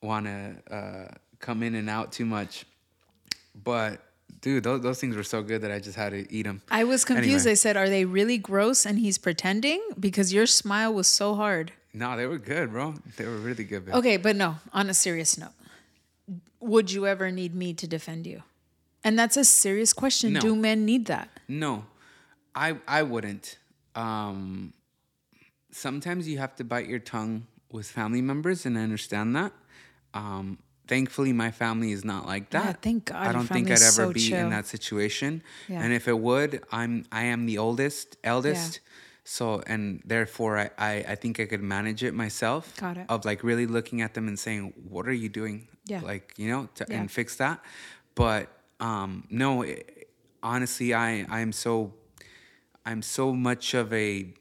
want 0.01 0.27
to 0.27 0.57
uh, 0.71 1.09
come 1.41 1.63
in 1.63 1.75
and 1.75 1.91
out 1.91 2.13
too 2.13 2.25
much. 2.25 2.65
But 3.65 4.03
dude, 4.41 4.65
those 4.65 4.83
those 4.83 5.01
things 5.01 5.17
were 5.17 5.23
so 5.23 5.43
good 5.43 5.63
that 5.63 5.71
I 5.71 5.79
just 5.79 5.97
had 5.97 6.11
to 6.11 6.31
eat 6.33 6.43
them. 6.43 6.63
I 6.71 6.85
was 6.85 7.05
confused. 7.05 7.47
Anyway. 7.47 7.53
I 7.53 7.55
said, 7.55 7.77
"Are 7.77 7.89
they 7.89 8.05
really 8.05 8.39
gross?" 8.39 8.87
And 8.87 8.99
he's 8.99 9.19
pretending 9.19 9.83
because 9.99 10.33
your 10.33 10.47
smile 10.47 10.93
was 10.93 11.09
so 11.09 11.35
hard. 11.35 11.73
No, 11.93 12.17
they 12.17 12.27
were 12.27 12.39
good, 12.39 12.73
bro. 12.73 12.95
They 13.17 13.25
were 13.25 13.39
really 13.39 13.65
good. 13.65 13.87
Babe. 13.87 13.95
Okay, 13.95 14.17
but 14.19 14.37
no. 14.37 14.57
On 14.73 14.91
a 14.91 14.95
serious 14.95 15.39
note, 15.39 15.55
would 16.61 16.93
you 16.93 17.07
ever 17.07 17.31
need 17.31 17.55
me 17.55 17.73
to 17.75 17.87
defend 17.87 18.27
you? 18.27 18.43
And 19.03 19.19
that's 19.19 19.37
a 19.37 19.45
serious 19.45 19.93
question. 19.93 20.35
No. 20.35 20.41
Do 20.41 20.57
men 20.57 20.85
need 20.85 21.07
that? 21.07 21.29
No, 21.49 21.85
I 22.55 22.77
I 22.87 23.03
wouldn't. 23.03 23.59
Um, 23.95 24.75
sometimes 25.71 26.29
you 26.29 26.39
have 26.39 26.55
to 26.57 26.65
bite 26.65 26.87
your 26.87 26.99
tongue 26.99 27.47
with 27.73 27.87
family 27.87 28.21
members, 28.21 28.67
and 28.67 28.77
I 28.79 28.83
understand 28.83 29.35
that. 29.37 29.53
Um, 30.13 30.59
thankfully, 30.87 31.33
my 31.33 31.51
family 31.51 31.93
is 31.93 32.05
not 32.05 32.27
like 32.27 32.51
that. 32.51 32.65
Yeah, 32.65 32.73
thank 32.81 33.05
God 33.07 33.27
I 33.27 33.33
don't 33.33 33.47
think 33.47 33.67
I'd 33.69 33.73
ever 33.73 33.79
so 34.07 34.13
be 34.13 34.21
chill. 34.21 34.39
in 34.45 34.51
that 34.51 34.67
situation. 34.67 35.43
Yeah. 35.69 35.83
And 35.83 35.93
if 35.93 36.09
it 36.09 36.19
would, 36.19 36.63
I'm 36.73 37.05
I 37.11 37.25
am 37.25 37.47
the 37.47 37.59
oldest, 37.59 38.17
eldest. 38.25 38.81
So 39.25 39.63
and 39.67 40.01
therefore, 40.05 40.59
I, 40.59 40.71
I 40.79 40.93
I 41.09 41.15
think 41.17 41.41
I 41.41 41.47
could 41.47 41.63
manage 41.63 42.03
it 42.05 42.15
myself. 42.15 42.77
Got 42.77 42.97
it. 42.99 43.07
Of 43.09 43.25
like 43.25 43.43
really 43.43 43.67
looking 43.67 44.01
at 44.03 44.15
them 44.15 44.29
and 44.29 44.39
saying, 44.39 44.73
"What 44.89 45.07
are 45.09 45.13
you 45.25 45.29
doing?" 45.29 45.67
Yeah. 45.87 46.01
Like 46.01 46.35
you 46.37 46.49
know, 46.49 46.69
to, 46.77 46.87
Yeah. 46.89 47.01
and 47.01 47.11
fix 47.11 47.37
that. 47.37 47.61
But 48.15 48.49
um, 48.81 49.25
no, 49.31 49.63
it, 49.63 50.09
honestly, 50.43 50.95
I 50.95 51.27
I'm 51.29 51.53
so 51.53 51.93
I'm 52.85 53.03
so 53.03 53.33
much 53.33 53.75
of 53.75 53.93
a 53.93 54.33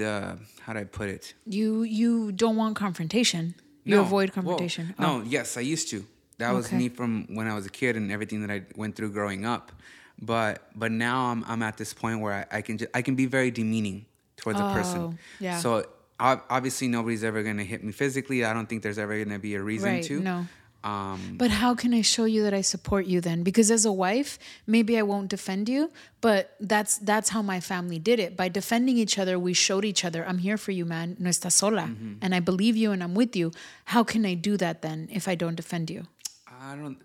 uh, 0.00 0.36
how 0.60 0.72
do 0.72 0.78
I 0.78 0.84
put 0.84 1.08
it? 1.08 1.34
You 1.44 1.82
you 1.82 2.30
don't 2.32 2.54
want 2.56 2.76
confrontation. 2.76 3.54
You 3.88 3.96
No, 3.96 4.02
avoid 4.02 4.32
confrontation. 4.32 4.94
Oh, 4.98 5.02
No, 5.02 5.24
yes, 5.24 5.56
I 5.56 5.62
used 5.62 5.88
to. 5.90 6.04
That 6.36 6.52
was 6.52 6.66
Okay. 6.66 6.76
me 6.76 6.88
from 6.90 7.26
when 7.34 7.46
I 7.48 7.54
was 7.54 7.64
a 7.66 7.70
kid 7.70 7.96
and 7.96 8.12
everything 8.12 8.40
that 8.46 8.50
I 8.50 8.62
went 8.76 8.94
through 8.96 9.12
growing 9.12 9.44
up. 9.46 9.72
But 10.20 10.54
but 10.76 10.90
now 10.92 11.26
I'm 11.32 11.42
I'm 11.48 11.62
at 11.62 11.76
this 11.78 11.94
point 11.94 12.20
where 12.20 12.34
I, 12.52 12.58
I 12.58 12.60
can 12.62 12.76
just, 12.78 12.90
I 12.94 13.02
can 13.02 13.14
be 13.16 13.26
very 13.26 13.50
demeaning 13.50 14.04
towards 14.36 14.60
a 14.60 14.64
Oh, 14.68 14.72
person. 14.78 15.18
yeah. 15.40 15.58
So 15.58 15.84
obviously 16.20 16.88
nobody's 16.88 17.24
ever 17.24 17.42
gonna 17.42 17.64
hit 17.64 17.82
me 17.82 17.92
physically. 17.92 18.44
I 18.44 18.52
don't 18.52 18.68
think 18.68 18.82
there's 18.82 18.98
ever 18.98 19.14
gonna 19.24 19.38
be 19.38 19.54
a 19.54 19.62
reason 19.62 19.88
Right, 19.90 20.02
to. 20.04 20.20
no. 20.20 20.46
Um, 20.88 21.36
But 21.36 21.50
how 21.50 21.74
can 21.74 21.92
I 21.92 22.02
show 22.02 22.24
you 22.24 22.42
that 22.42 22.54
I 22.54 22.62
support 22.62 23.06
you 23.06 23.20
then? 23.20 23.42
Because 23.42 23.70
as 23.70 23.84
a 23.84 23.92
wife, 23.92 24.38
maybe 24.66 24.98
I 24.98 25.02
won't 25.02 25.28
defend 25.28 25.68
you, 25.68 25.90
but 26.20 26.54
that's 26.60 26.98
that's 26.98 27.28
how 27.34 27.42
my 27.42 27.60
family 27.60 27.98
did 27.98 28.18
it. 28.20 28.36
By 28.36 28.48
defending 28.48 28.96
each 28.96 29.18
other, 29.18 29.38
we 29.38 29.52
showed 29.52 29.84
each 29.84 30.04
other, 30.04 30.24
I'm 30.28 30.38
here 30.38 30.56
for 30.56 30.72
you, 30.72 30.84
man. 30.84 31.16
No 31.18 31.30
estás 31.30 31.52
sola. 31.52 31.86
Mm-hmm. 31.88 32.22
And 32.22 32.34
I 32.34 32.40
believe 32.40 32.76
you 32.76 32.92
and 32.92 33.02
I'm 33.02 33.14
with 33.14 33.36
you. 33.36 33.52
How 33.92 34.02
can 34.04 34.24
I 34.24 34.34
do 34.34 34.56
that 34.56 34.82
then 34.82 35.08
if 35.12 35.28
I 35.28 35.34
don't 35.34 35.56
defend 35.56 35.90
you? 35.90 36.06
I 36.46 36.74
don't 36.76 36.98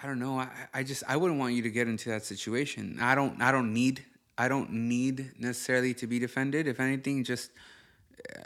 I 0.00 0.06
don't 0.06 0.18
know. 0.18 0.38
I, 0.38 0.48
I 0.74 0.82
just 0.82 1.02
I 1.08 1.16
wouldn't 1.16 1.38
want 1.38 1.54
you 1.54 1.62
to 1.62 1.70
get 1.70 1.86
into 1.88 2.08
that 2.10 2.24
situation. 2.24 2.98
I 3.00 3.14
don't 3.14 3.40
I 3.40 3.50
don't 3.52 3.72
need 3.72 4.04
I 4.36 4.48
don't 4.48 4.70
need 4.70 5.32
necessarily 5.38 5.94
to 5.94 6.06
be 6.06 6.18
defended. 6.18 6.66
If 6.66 6.78
anything, 6.80 7.24
just 7.24 7.50
uh, 8.30 8.42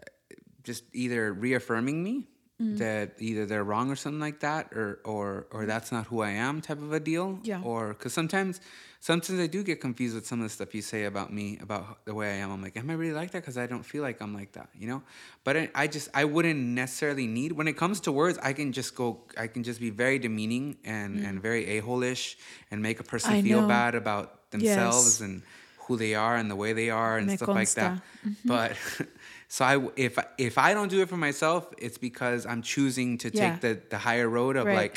just 0.65 0.85
either 0.93 1.33
reaffirming 1.33 2.03
me 2.03 2.29
Mm. 2.61 2.79
that 2.79 3.15
either 3.19 3.47
they're 3.47 3.65
wrong 3.65 3.91
or 3.91 3.97
something 3.97 4.21
like 4.21 4.41
that, 4.41 4.73
or 4.75 5.01
or 5.05 5.47
or 5.51 5.65
that's 5.67 5.91
not 5.91 6.07
who 6.07 6.21
I 6.21 6.31
am, 6.31 6.61
type 6.61 6.79
of 6.83 6.93
a 6.93 7.01
deal. 7.01 7.39
Yeah. 7.43 7.63
Or 7.65 7.89
because 7.95 8.13
sometimes 8.13 8.61
sometimes 9.01 9.41
I 9.41 9.47
do 9.49 9.65
get 9.65 9.81
confused 9.81 10.15
with 10.15 10.27
some 10.27 10.39
of 10.41 10.45
the 10.45 10.51
stuff 10.51 10.75
you 10.75 10.83
say 10.83 11.05
about 11.05 11.33
me 11.33 11.59
about 11.63 12.05
the 12.05 12.15
way 12.15 12.29
I 12.35 12.37
am. 12.37 12.53
I'm 12.53 12.63
like, 12.63 12.77
am 12.77 12.89
I 12.91 12.93
really 12.95 13.15
like 13.15 13.31
that? 13.33 13.41
Because 13.43 13.57
I 13.57 13.67
don't 13.67 13.83
feel 13.83 14.03
like 14.03 14.21
I'm 14.21 14.35
like 14.35 14.53
that, 14.53 14.69
you 14.79 14.87
know. 14.87 15.03
But 15.45 15.57
I, 15.57 15.71
I 15.75 15.87
just 15.87 16.09
I 16.15 16.25
wouldn't 16.25 16.61
necessarily 16.61 17.27
need 17.27 17.53
when 17.53 17.67
it 17.69 17.77
comes 17.77 18.01
to 18.01 18.13
words. 18.13 18.39
I 18.43 18.53
can 18.53 18.71
just 18.73 18.95
go. 18.95 19.23
I 19.37 19.47
can 19.49 19.63
just 19.65 19.81
be 19.81 19.91
very 19.91 20.19
demeaning 20.19 20.77
and 20.85 21.25
and 21.27 21.41
very 21.43 21.65
a 21.79 21.81
hole-ish 21.81 22.37
and 22.71 22.83
make 22.83 23.01
a 23.01 23.05
person 23.05 23.33
Mm. 23.33 23.39
I 23.39 23.43
feel 23.43 23.61
know. 23.63 23.69
bad 23.69 23.95
about 23.95 24.51
themselves 24.51 25.05
Yes. 25.19 25.21
and 25.21 25.43
who 25.89 25.97
they 25.97 26.15
are 26.15 26.37
and 26.37 26.49
the 26.51 26.55
way 26.57 26.73
they 26.75 26.91
are 26.91 27.17
and 27.19 27.27
Me 27.27 27.37
stuff 27.37 27.49
like 27.49 27.71
that. 27.81 27.93
Mm-hmm. 28.25 28.49
But 28.49 28.77
so 29.55 29.61
I 29.73 29.75
if 30.07 30.15
if 30.39 30.55
I 30.67 30.73
don't 30.77 30.91
do 30.97 31.01
it 31.05 31.09
for 31.13 31.19
myself, 31.29 31.61
it's 31.87 31.99
because 32.09 32.41
I'm 32.51 32.63
choosing 32.75 33.19
to 33.23 33.29
Yeah. 33.29 33.41
take 33.45 33.57
the 33.67 33.73
the 33.95 33.99
higher 34.09 34.29
road 34.39 34.55
of 34.57 34.65
Right. 34.67 34.77
like 34.83 34.97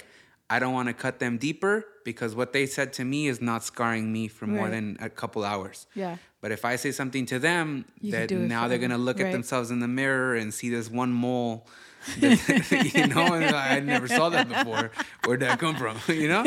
I 0.49 0.59
don't 0.61 0.73
want 0.79 0.87
to 0.93 0.93
cut 1.05 1.15
them 1.23 1.33
deeper 1.47 1.73
because 2.09 2.31
what 2.39 2.49
they 2.55 2.65
said 2.77 2.89
to 2.99 3.03
me 3.13 3.21
is 3.31 3.37
not 3.51 3.59
scarring 3.71 4.05
me 4.17 4.23
for 4.35 4.45
more 4.47 4.65
Right. 4.65 4.71
than 4.75 4.87
a 5.09 5.09
couple 5.21 5.41
hours. 5.43 5.77
Yeah. 6.03 6.15
But 6.41 6.49
if 6.57 6.63
I 6.71 6.73
say 6.83 6.91
something 6.99 7.25
to 7.33 7.37
them 7.39 7.85
You 7.99 8.11
that 8.13 8.29
now 8.31 8.67
they're 8.69 8.77
them. 8.77 8.91
gonna 8.91 9.03
look 9.09 9.19
at 9.25 9.31
themselves 9.37 9.67
in 9.71 9.79
the 9.85 9.87
mirror 10.01 10.35
and 10.41 10.53
see 10.53 10.69
this 10.77 10.87
one 10.89 11.11
mole. 11.25 11.67
that- 12.21 12.93
you 12.97 13.07
know, 13.13 13.33
and 13.33 13.45
I 13.55 13.79
never 13.79 14.07
saw 14.07 14.29
that 14.29 14.47
before. 14.47 14.91
Where'd 15.25 15.39
that 15.41 15.57
come 15.63 15.75
from? 15.83 15.97
You 16.23 16.27
know, 16.33 16.43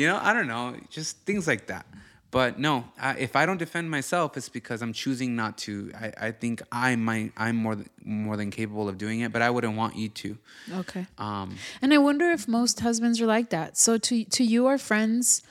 you 0.00 0.06
know, 0.10 0.18
I 0.28 0.30
don't 0.36 0.46
know, 0.54 0.76
just 0.90 1.10
things 1.28 1.46
like 1.52 1.64
that. 1.72 1.86
But 2.34 2.58
no, 2.58 2.84
I, 3.00 3.14
if 3.26 3.36
I 3.36 3.46
don't 3.46 3.58
defend 3.58 3.86
myself, 3.90 4.36
it's 4.36 4.48
because 4.48 4.82
I'm 4.82 4.92
choosing 4.92 5.36
not 5.36 5.56
to. 5.58 5.92
I, 5.94 6.26
I 6.28 6.30
think 6.32 6.62
I 6.72 6.96
might, 6.96 7.30
I'm 7.36 7.54
more 7.54 7.76
th- 7.76 7.86
more 8.04 8.36
than 8.36 8.50
capable 8.50 8.88
of 8.88 8.98
doing 8.98 9.20
it, 9.20 9.30
but 9.32 9.40
I 9.40 9.50
wouldn't 9.54 9.76
want 9.76 9.94
you 9.94 10.08
to. 10.22 10.36
Okay. 10.80 11.06
Um, 11.16 11.54
And 11.80 11.94
I 11.94 11.98
wonder 11.98 12.26
if 12.32 12.48
most 12.48 12.80
husbands 12.80 13.20
are 13.22 13.26
like 13.36 13.48
that. 13.50 13.78
So 13.78 13.98
to 13.98 14.14
to 14.36 14.42
you, 14.42 14.66
our 14.66 14.78
friends, 14.78 15.42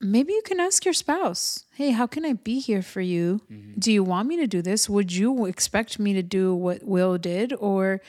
maybe 0.00 0.32
you 0.32 0.42
can 0.42 0.58
ask 0.60 0.84
your 0.84 0.94
spouse, 1.04 1.64
"Hey, 1.78 1.90
how 1.92 2.06
can 2.14 2.24
I 2.24 2.32
be 2.34 2.58
here 2.68 2.82
for 2.82 3.00
you? 3.00 3.40
Mm-hmm. 3.50 3.78
Do 3.78 3.92
you 3.92 4.02
want 4.12 4.28
me 4.28 4.36
to 4.42 4.46
do 4.56 4.60
this? 4.60 4.88
Would 4.88 5.10
you 5.20 5.46
expect 5.46 5.98
me 5.98 6.10
to 6.14 6.22
do 6.38 6.44
what 6.64 6.82
Will 6.82 7.16
did, 7.18 7.52
or 7.58 8.00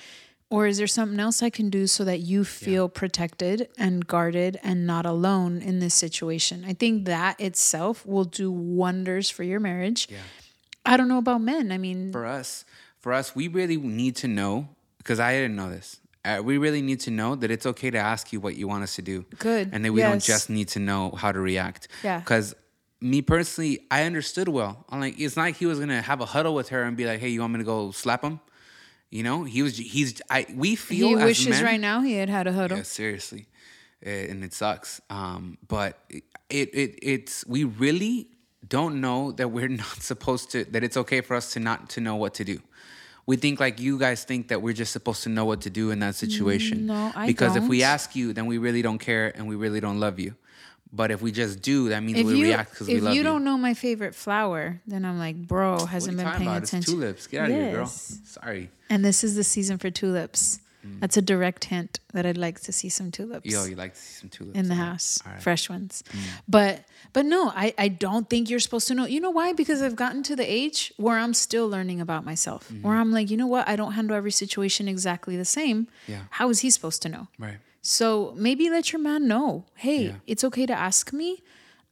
or 0.50 0.68
is 0.68 0.78
there 0.78 0.88
something 0.88 1.20
else 1.20 1.44
I 1.44 1.50
can 1.50 1.70
do 1.70 1.88
so 1.88 2.04
that 2.04 2.20
you 2.20 2.44
feel 2.44 2.90
protected 2.90 3.70
and 3.78 4.06
guarded 4.06 4.60
and 4.64 4.88
not 4.88 5.06
alone 5.06 5.62
in 5.62 5.80
this 5.80 5.94
situation?" 5.94 6.66
I 6.68 6.74
think 6.74 7.06
that 7.06 7.40
itself 7.40 8.06
will 8.06 8.26
do 8.26 8.52
wonders 8.52 9.30
for 9.30 9.44
your 9.44 9.60
marriage. 9.60 10.08
Yeah. 10.10 10.18
I 10.86 10.98
don't 10.98 11.08
know 11.08 11.18
about 11.20 11.42
men. 11.42 11.72
I 11.72 11.78
mean, 11.78 12.12
for 12.12 12.26
us, 12.26 12.66
for 13.00 13.14
us, 13.14 13.36
we 13.36 13.48
really 13.48 13.78
need 13.78 14.16
to 14.18 14.28
know 14.28 14.70
because 14.98 15.20
I 15.20 15.34
didn't 15.34 15.56
know 15.56 15.70
this. 15.70 16.00
Uh, 16.26 16.42
we 16.44 16.58
really 16.58 16.82
need 16.82 17.00
to 17.02 17.12
know 17.12 17.36
that 17.36 17.50
it's 17.50 17.66
okay 17.66 17.90
to 17.90 17.98
ask 17.98 18.34
you 18.34 18.40
what 18.40 18.56
you 18.56 18.68
want 18.68 18.84
us 18.84 18.96
to 18.96 19.02
do. 19.02 19.26
Good. 19.38 19.70
And 19.72 19.86
that 19.86 19.94
we 19.94 20.02
don't 20.02 20.22
just 20.22 20.50
need 20.50 20.68
to 20.70 20.80
know 20.80 21.12
how 21.12 21.32
to 21.32 21.40
react. 21.40 21.88
Yeah. 22.04 22.20
Because 22.20 22.54
me 23.02 23.22
personally, 23.22 23.88
I 23.90 24.04
understood 24.04 24.50
well. 24.50 24.86
I'm 24.90 25.00
like, 25.00 25.20
it's 25.20 25.38
not 25.38 25.44
like 25.44 25.56
he 25.56 25.66
was 25.66 25.80
gonna 25.80 26.02
have 26.02 26.22
a 26.22 26.26
huddle 26.26 26.54
with 26.54 26.70
her 26.70 26.84
and 26.84 26.98
be 26.98 27.06
like, 27.06 27.20
"Hey, 27.20 27.30
you 27.30 27.40
want 27.42 27.54
me 27.54 27.60
to 27.60 27.66
go 27.66 27.92
slap 27.92 28.24
him?" 28.24 28.40
You 29.10 29.24
know, 29.24 29.44
he 29.44 29.64
was. 29.64 29.78
He's. 29.78 30.22
I. 30.30 30.46
We 30.54 30.76
feel 30.76 31.10
he 31.10 31.16
wishes 31.16 31.48
men, 31.48 31.64
right 31.64 31.80
now 31.80 32.02
he 32.02 32.14
had 32.14 32.30
had 32.30 32.48
a 32.48 32.54
huddle. 32.54 32.78
Yeah, 32.78 32.84
seriously. 32.84 33.48
and 34.04 34.44
it 34.44 34.54
sucks. 34.54 35.02
Um, 35.10 35.58
but 35.68 35.98
it, 36.50 36.70
it 36.74 37.00
it's 37.02 37.46
we 37.48 37.64
really 37.64 38.28
don't 38.68 39.02
know 39.02 39.32
that 39.34 39.50
we're 39.50 39.68
not 39.84 40.02
supposed 40.02 40.52
to 40.52 40.66
that 40.66 40.84
it's 40.84 40.98
okay 40.98 41.22
for 41.22 41.36
us 41.36 41.54
to 41.54 41.60
not 41.60 41.90
to 41.92 42.02
know 42.02 42.16
what 42.16 42.36
to 42.36 42.44
do. 42.44 42.62
We 43.26 43.36
think 43.36 43.60
like 43.60 43.80
you 43.80 44.00
guys 44.00 44.24
think 44.24 44.48
that 44.48 44.62
we're 44.62 44.74
just 44.74 44.92
supposed 44.92 45.24
to 45.24 45.30
know 45.30 45.46
what 45.46 45.62
to 45.62 45.70
do 45.70 45.92
in 45.92 46.00
that 46.00 46.16
situation. 46.16 46.88
No, 46.88 47.12
I 47.16 47.28
because 47.28 47.56
if 47.56 47.68
we 47.68 47.84
ask 47.84 48.16
you, 48.16 48.34
then 48.34 48.48
we 48.48 48.58
really 48.58 48.82
don't 48.82 48.98
care 48.98 49.32
and 49.36 49.48
we 49.48 49.56
really 49.56 49.80
don't 49.80 50.00
love 50.00 50.20
you. 50.20 50.36
But 50.92 51.12
if 51.12 51.22
we 51.22 51.32
just 51.32 51.62
do, 51.62 51.90
that 51.90 52.02
means 52.02 52.20
If 52.20 52.26
we 52.26 52.40
you 52.40 52.46
react 52.46 52.72
because 52.72 52.88
we 52.88 52.96
love 52.96 53.04
you 53.04 53.10
If 53.10 53.16
you. 53.18 53.24
don't 53.24 53.44
know 53.44 53.58
my 53.58 53.76
favorite 53.76 54.16
flower, 54.16 54.82
then 54.88 55.06
I'm 55.06 55.20
like, 55.20 55.36
bro, 55.36 55.86
hasn't 55.86 56.18
been 56.18 56.26
paying 56.26 56.48
about? 56.48 56.74
It's 56.74 56.86
tulips. 56.86 57.28
Get 57.28 57.44
out 57.44 57.50
of 57.50 57.56
here, 57.56 57.72
girl. 57.72 57.86
Sorry. 57.86 58.70
And 58.90 59.06
this 59.06 59.24
is 59.24 59.36
the 59.36 59.44
season 59.44 59.78
for 59.78 59.92
tulips. 59.92 60.60
Mm. 60.86 61.02
That's 61.02 61.18
a 61.18 61.22
direct 61.22 61.66
hint 61.66 62.00
that 62.14 62.26
I'd 62.26 62.38
like 62.38 62.62
to 62.62 62.72
see 62.72 62.90
some 62.90 63.12
tulips. 63.12 63.46
Yo, 63.46 63.66
you 63.66 63.76
like 63.76 63.94
to 63.94 64.00
see 64.00 64.14
some 64.22 64.30
tulips 64.30 64.58
in 64.58 64.70
the 64.70 64.76
right. 64.76 64.78
house, 64.78 65.20
right. 65.26 65.38
Mm. 65.38 65.42
fresh 65.42 65.70
ones. 65.70 66.04
But 66.48 66.86
but 67.12 67.26
no, 67.26 67.52
I 67.54 67.74
I 67.78 67.90
don't 67.90 68.30
think 68.30 68.50
you're 68.50 68.62
supposed 68.62 68.88
to 68.88 68.96
know. 68.96 69.06
You 69.06 69.20
know 69.20 69.30
why? 69.30 69.52
Because 69.52 69.82
I've 69.82 69.98
gotten 69.98 70.24
to 70.24 70.38
the 70.38 70.50
age 70.50 70.94
where 70.96 71.18
I'm 71.18 71.34
still 71.34 71.68
learning 71.68 72.00
about 72.00 72.24
myself. 72.24 72.70
Mm-hmm. 72.70 72.88
Where 72.88 72.96
I'm 72.96 73.12
like, 73.12 73.30
you 73.30 73.36
know 73.36 73.48
what? 73.48 73.68
I 73.68 73.76
don't 73.76 73.92
handle 73.92 74.16
every 74.16 74.32
situation 74.32 74.88
exactly 74.88 75.36
the 75.36 75.44
same. 75.44 75.88
Yeah. 76.08 76.22
How 76.30 76.50
is 76.50 76.62
he 76.62 76.70
supposed 76.70 77.02
to 77.02 77.10
know? 77.10 77.28
Right. 77.38 77.58
So 77.82 78.34
maybe 78.36 78.70
let 78.70 78.92
your 78.92 79.02
man 79.02 79.28
know. 79.28 79.66
Hey, 79.76 80.08
Yeah. 80.08 80.16
it's 80.28 80.44
okay 80.44 80.66
to 80.66 80.74
ask 80.74 81.14
me. 81.14 81.42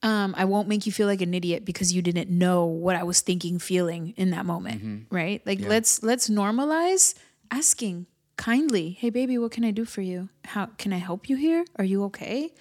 Um, 0.04 0.36
I 0.38 0.46
won't 0.46 0.68
make 0.68 0.86
you 0.86 0.92
feel 0.92 1.08
like 1.08 1.22
an 1.22 1.34
idiot 1.34 1.66
because 1.66 1.92
you 1.92 2.02
didn't 2.04 2.30
know 2.30 2.66
what 2.66 2.96
I 2.96 3.04
was 3.04 3.22
thinking, 3.22 3.58
feeling 3.58 4.14
in 4.16 4.30
that 4.32 4.46
moment, 4.46 4.84
Mm-hmm. 4.84 5.16
right? 5.16 5.42
Like 5.46 5.60
let's 5.62 6.04
let's 6.04 6.30
normalize 6.30 7.16
asking 7.50 8.06
kindly. 8.36 8.92
Hey, 8.92 9.10
baby, 9.10 9.38
what 9.40 9.52
can 9.52 9.64
I 9.66 9.72
do 9.72 9.86
for 9.86 10.02
you? 10.02 10.30
How 10.46 10.68
can 10.78 10.94
I 10.94 10.98
help 10.98 11.30
you 11.30 11.36
here? 11.36 11.66
Are 11.78 11.86
you 11.86 12.04
okay? 12.06 12.54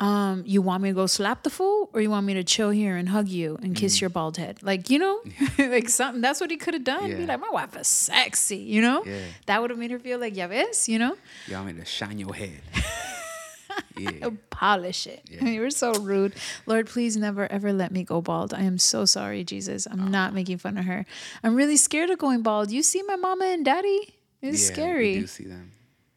Um, 0.00 0.42
you 0.44 0.60
want 0.60 0.82
me 0.82 0.90
to 0.90 0.94
go 0.94 1.06
slap 1.06 1.44
the 1.44 1.50
fool, 1.50 1.88
or 1.92 2.00
you 2.00 2.10
want 2.10 2.26
me 2.26 2.34
to 2.34 2.42
chill 2.44 2.70
here 2.70 2.96
and 2.96 3.08
hug 3.08 3.28
you 3.28 3.56
and 3.62 3.74
Mm. 3.74 3.76
kiss 3.76 4.00
your 4.00 4.10
bald 4.10 4.36
head? 4.36 4.58
Like 4.62 4.90
you 4.90 4.98
know, 4.98 5.22
like 5.58 5.88
something. 5.88 6.20
That's 6.20 6.40
what 6.40 6.50
he 6.50 6.56
could 6.56 6.74
have 6.74 6.84
done. 6.84 7.08
Be 7.16 7.26
like, 7.26 7.40
my 7.40 7.50
wife 7.50 7.76
is 7.76 7.86
sexy. 7.86 8.56
You 8.56 8.82
know, 8.82 9.04
Yeah. 9.06 9.20
that 9.46 9.60
would 9.62 9.70
have 9.70 9.78
made 9.78 9.92
her 9.92 9.98
feel 10.00 10.18
like, 10.18 10.36
ya 10.36 10.48
ves, 10.48 10.88
you 10.88 10.98
know. 10.98 11.16
You 11.46 11.54
want 11.54 11.66
me 11.68 11.72
to 11.74 11.84
shine 11.84 12.18
your 12.18 12.34
head? 12.34 12.60
yeah. 13.96 14.30
polish 14.50 15.06
it. 15.06 15.22
You 15.42 15.60
were 15.60 15.70
so 15.70 15.92
rude. 15.94 16.34
Lord, 16.66 16.86
please 16.88 17.16
never 17.16 17.50
ever 17.50 17.72
let 17.72 17.92
me 17.92 18.02
go 18.04 18.20
bald. 18.20 18.52
I 18.52 18.62
am 18.62 18.78
so 18.78 19.04
sorry, 19.04 19.44
Jesus. 19.44 19.86
I'm 19.90 20.10
not 20.10 20.34
making 20.34 20.58
fun 20.58 20.76
of 20.76 20.84
her. 20.86 21.06
I'm 21.42 21.54
really 21.54 21.76
scared 21.76 22.10
of 22.10 22.18
going 22.18 22.42
bald. 22.42 22.70
You 22.70 22.82
see 22.82 23.02
my 23.04 23.16
mama 23.16 23.44
and 23.46 23.64
daddy? 23.64 24.14
It's 24.42 24.62
yeah, 24.68 24.72
scary. 24.74 25.20
Do 25.20 25.26
see 25.26 25.44
them. 25.44 25.70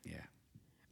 Yeah. 0.04 0.26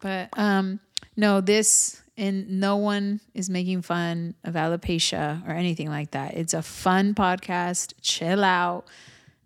But 0.01 0.29
um 0.37 0.79
no, 1.17 1.41
this 1.41 2.01
and 2.17 2.59
no 2.59 2.77
one 2.77 3.21
is 3.33 3.49
making 3.49 3.81
fun 3.81 4.35
of 4.43 4.53
alopecia 4.53 5.47
or 5.47 5.51
anything 5.51 5.89
like 5.89 6.11
that. 6.11 6.35
It's 6.35 6.53
a 6.53 6.61
fun 6.61 7.13
podcast. 7.13 7.93
Chill 8.01 8.43
out. 8.43 8.85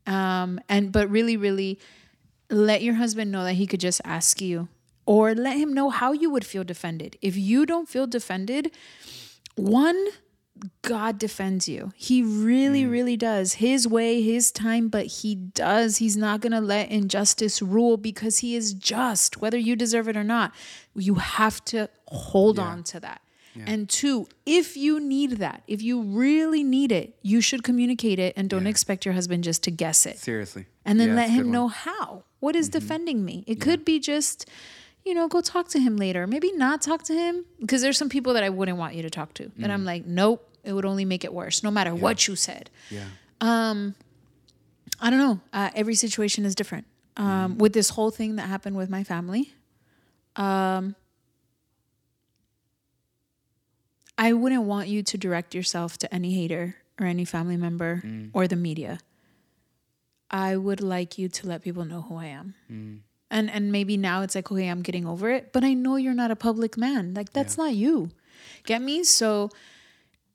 Um 0.05 0.59
and 0.69 0.91
but 0.91 1.09
really, 1.09 1.37
really 1.37 1.79
let 2.49 2.81
your 2.81 2.95
husband 2.95 3.31
know 3.31 3.43
that 3.43 3.53
he 3.53 3.67
could 3.67 3.79
just 3.79 4.01
ask 4.03 4.41
you 4.41 4.67
or 5.05 5.33
let 5.33 5.57
him 5.57 5.73
know 5.73 5.89
how 5.89 6.11
you 6.11 6.29
would 6.29 6.45
feel 6.45 6.63
defended. 6.63 7.17
If 7.21 7.35
you 7.35 7.65
don't 7.65 7.89
feel 7.89 8.07
defended, 8.07 8.71
one 9.55 10.07
God 10.81 11.17
defends 11.17 11.67
you. 11.69 11.91
He 11.95 12.21
really, 12.23 12.85
really 12.85 13.17
does. 13.17 13.53
His 13.53 13.87
way, 13.87 14.21
his 14.21 14.51
time, 14.51 14.87
but 14.89 15.05
he 15.05 15.35
does. 15.35 15.97
He's 15.97 16.17
not 16.17 16.41
going 16.41 16.51
to 16.51 16.61
let 16.61 16.89
injustice 16.89 17.61
rule 17.61 17.97
because 17.97 18.39
he 18.39 18.55
is 18.55 18.73
just, 18.73 19.41
whether 19.41 19.57
you 19.57 19.75
deserve 19.75 20.07
it 20.07 20.17
or 20.17 20.23
not. 20.23 20.53
You 20.95 21.15
have 21.15 21.63
to 21.65 21.89
hold 22.07 22.59
on 22.59 22.83
to 22.85 22.99
that. 23.01 23.21
And 23.65 23.89
two, 23.89 24.25
if 24.45 24.77
you 24.77 25.01
need 25.01 25.31
that, 25.37 25.63
if 25.67 25.81
you 25.81 26.01
really 26.01 26.63
need 26.63 26.93
it, 26.93 27.17
you 27.21 27.41
should 27.41 27.61
communicate 27.61 28.17
it 28.17 28.33
and 28.37 28.49
don't 28.49 28.65
expect 28.67 29.03
your 29.03 29.13
husband 29.13 29.43
just 29.43 29.63
to 29.63 29.71
guess 29.71 30.05
it 30.05 30.17
Seriously. 30.17 30.65
and 30.85 30.97
then 30.97 31.09
Yeah, 31.09 31.15
let 31.15 31.21
that's 31.23 31.31
a 31.31 31.33
good 31.33 31.39
him. 31.39 31.45
Mm-hmm. 31.47 31.51
know 31.53 31.67
how. 31.67 32.23
What 32.39 32.55
is 32.55 32.69
defending 32.69 33.25
me? 33.25 33.43
It 33.47 33.59
could 33.59 33.83
be 33.83 33.99
just, 33.99 34.47
you 35.03 35.13
know, 35.13 35.27
go 35.27 35.41
talk 35.41 35.67
to 35.69 35.79
him 35.79 35.97
later. 35.97 36.25
Maybe 36.25 36.53
not 36.53 36.81
talk 36.81 37.03
to 37.03 37.13
him 37.13 37.43
because 37.59 37.81
there's 37.81 37.97
some 37.97 38.07
people 38.07 38.33
that 38.35 38.43
I 38.43 38.49
wouldn't 38.49 38.77
want 38.77 38.95
you 38.95 39.01
to 39.01 39.09
talk 39.09 39.33
to. 39.33 39.43
And 39.57 39.65
Mm. 39.65 39.71
I'm 39.71 39.83
like, 39.83 40.05
nope, 40.05 40.48
it 40.69 40.73
would 40.73 40.85
only 40.85 41.05
make 41.05 41.23
it 41.25 41.33
worse, 41.33 41.63
no 41.63 41.71
matter 41.71 41.93
what 41.95 42.27
you 42.27 42.35
said. 42.35 42.69
Yeah. 42.89 43.05
Um, 43.41 43.95
I 45.01 45.09
don't 45.09 45.19
know. 45.19 45.39
Uh, 45.51 45.69
every 45.75 45.95
situation 45.95 46.45
is 46.45 46.55
different. 46.55 46.85
Um, 47.17 47.25
Mm-hmm. 47.25 47.57
With 47.57 47.73
this 47.73 47.89
whole 47.89 48.11
thing 48.11 48.35
that 48.37 48.47
happened 48.47 48.77
with 48.77 48.89
my 48.89 49.03
family, 49.03 49.53
um, 50.35 50.95
I 54.17 54.33
wouldn't 54.33 54.63
want 54.63 54.87
you 54.89 55.01
to 55.03 55.17
direct 55.17 55.55
yourself 55.55 55.97
to 55.99 56.13
any 56.13 56.33
hater 56.33 56.75
or 56.99 57.05
any 57.07 57.25
family 57.25 57.57
member 57.57 58.01
Mm. 58.05 58.29
or 58.33 58.47
the 58.47 58.55
media. 58.55 58.99
I 60.29 60.57
would 60.57 60.81
like 60.81 61.17
you 61.17 61.27
to 61.29 61.47
let 61.47 61.63
people 61.63 61.85
know 61.85 62.01
who 62.03 62.17
I 62.17 62.25
am. 62.25 62.53
Mm. 62.71 62.99
And 63.31 63.49
and 63.49 63.71
maybe 63.71 63.95
now 63.97 64.21
it's 64.23 64.35
like, 64.35 64.51
okay, 64.51 64.67
I'm 64.67 64.81
getting 64.81 65.05
over 65.05 65.29
it, 65.29 65.53
but 65.53 65.63
I 65.63 65.73
know 65.73 65.95
you're 65.95 66.13
not 66.23 66.31
a 66.31 66.35
public 66.35 66.77
man. 66.77 67.13
Like 67.13 67.31
that's 67.31 67.57
not 67.57 67.73
you. 67.75 68.09
Get 68.65 68.81
me? 68.81 69.03
So 69.03 69.49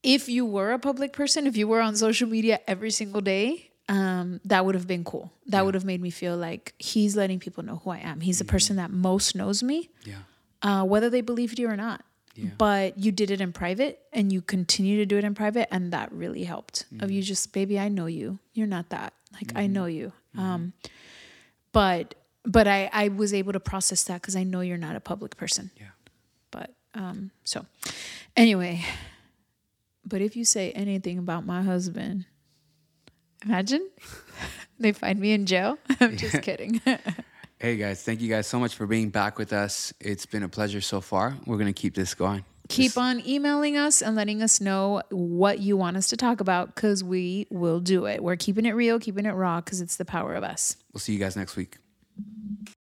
if 0.05 0.29
you 0.29 0.45
were 0.47 0.71
a 0.73 0.79
public 0.79 1.12
person, 1.12 1.47
if 1.47 1.57
you 1.57 1.67
were 1.67 1.81
on 1.81 1.97
social 1.97 2.29
media 2.29 2.61
every 2.69 2.90
single 2.93 3.21
day, 3.21 3.71
um, 3.88 4.40
that 4.45 4.64
would 4.64 4.75
have 4.77 4.87
been 4.87 5.03
cool. 5.05 5.33
That 5.47 5.64
would 5.64 5.75
have 5.75 5.85
made 5.85 6.01
me 6.01 6.11
feel 6.11 6.37
like 6.37 6.75
he's 6.79 7.17
letting 7.17 7.38
people 7.40 7.64
know 7.64 7.81
who 7.83 7.90
I 7.90 7.99
am. 7.99 8.21
He's 8.21 8.38
the 8.38 8.45
person 8.45 8.77
that 8.77 8.90
most 8.90 9.35
knows 9.35 9.62
me, 9.62 9.88
Yeah. 10.05 10.14
uh, 10.62 10.85
whether 10.85 11.11
they 11.11 11.21
believed 11.23 11.59
you 11.59 11.69
or 11.69 11.77
not. 11.77 12.05
Yeah. 12.37 12.51
But 12.59 12.99
you 12.99 13.12
did 13.12 13.31
it 13.31 13.40
in 13.40 13.53
private 13.53 14.01
and 14.12 14.33
you 14.33 14.40
continue 14.43 14.97
to 14.99 15.07
do 15.07 15.17
it 15.19 15.25
in 15.25 15.35
private, 15.35 15.69
and 15.73 15.93
that 15.93 16.11
really 16.12 16.45
helped. 16.45 16.85
Of 17.01 17.11
you 17.11 17.23
just, 17.23 17.53
baby, 17.53 17.79
I 17.79 17.88
know 17.88 18.07
you. 18.07 18.38
You're 18.55 18.67
not 18.67 18.88
that. 18.90 19.12
Like 19.33 19.53
I 19.55 19.67
know 19.69 19.87
you. 19.87 20.12
Um, 20.37 20.73
but 21.73 22.14
but 22.45 22.67
I 22.69 22.90
I 22.93 23.09
was 23.09 23.33
able 23.33 23.53
to 23.53 23.61
process 23.61 24.03
that 24.05 24.21
because 24.21 24.37
I 24.37 24.43
know 24.45 24.61
you're 24.61 24.77
not 24.79 24.97
a 24.97 25.01
public 25.01 25.37
person. 25.37 25.71
Yeah. 25.79 25.87
But 26.51 26.75
um, 26.95 27.31
so 27.45 27.67
anyway, 28.37 28.83
but 30.07 30.21
if 30.21 30.37
you 30.37 30.45
say 30.45 30.73
anything 30.73 31.19
about 31.19 31.47
my 31.47 31.62
husband, 31.62 32.27
imagine 33.45 33.88
they 34.79 34.93
find 34.93 35.19
me 35.19 35.33
in 35.33 35.47
jail. 35.47 35.79
I'm 36.01 36.17
just 36.17 36.43
kidding. 36.43 36.81
Hey 37.61 37.77
guys, 37.77 38.03
thank 38.03 38.21
you 38.21 38.29
guys 38.29 38.47
so 38.47 38.59
much 38.59 38.75
for 38.75 38.87
being 38.87 39.09
back 39.09 39.38
with 39.38 39.55
us. 39.55 39.95
It's 39.99 40.27
been 40.27 40.43
a 40.43 40.51
pleasure 40.51 40.83
so 40.83 41.01
far. 41.01 41.35
We're 41.47 41.57
gonna 41.57 41.73
keep 41.73 41.95
this 41.95 42.12
going. 42.12 42.45
Keep 42.69 42.99
on 42.99 43.27
emailing 43.27 43.79
us 43.79 44.03
and 44.03 44.14
letting 44.17 44.43
us 44.43 44.61
know 44.61 45.01
what 45.11 45.61
you 45.61 45.75
want 45.75 45.97
us 45.97 46.09
to 46.09 46.17
talk 46.17 46.40
about 46.40 46.75
because 46.75 47.03
we 47.03 47.47
will 47.51 47.81
do 47.81 48.05
it. 48.05 48.23
We're 48.23 48.37
keeping 48.37 48.67
it 48.67 48.73
real, 48.73 48.99
keeping 48.99 49.25
it 49.25 49.31
raw 49.31 49.62
because 49.62 49.81
it's 49.81 49.97
the 49.97 50.05
power 50.05 50.35
of 50.35 50.45
us. 50.45 50.77
We'll 50.93 51.01
see 51.01 51.14
you 51.14 51.19
guys 51.19 51.37
next 51.37 51.57
week. 51.57 51.79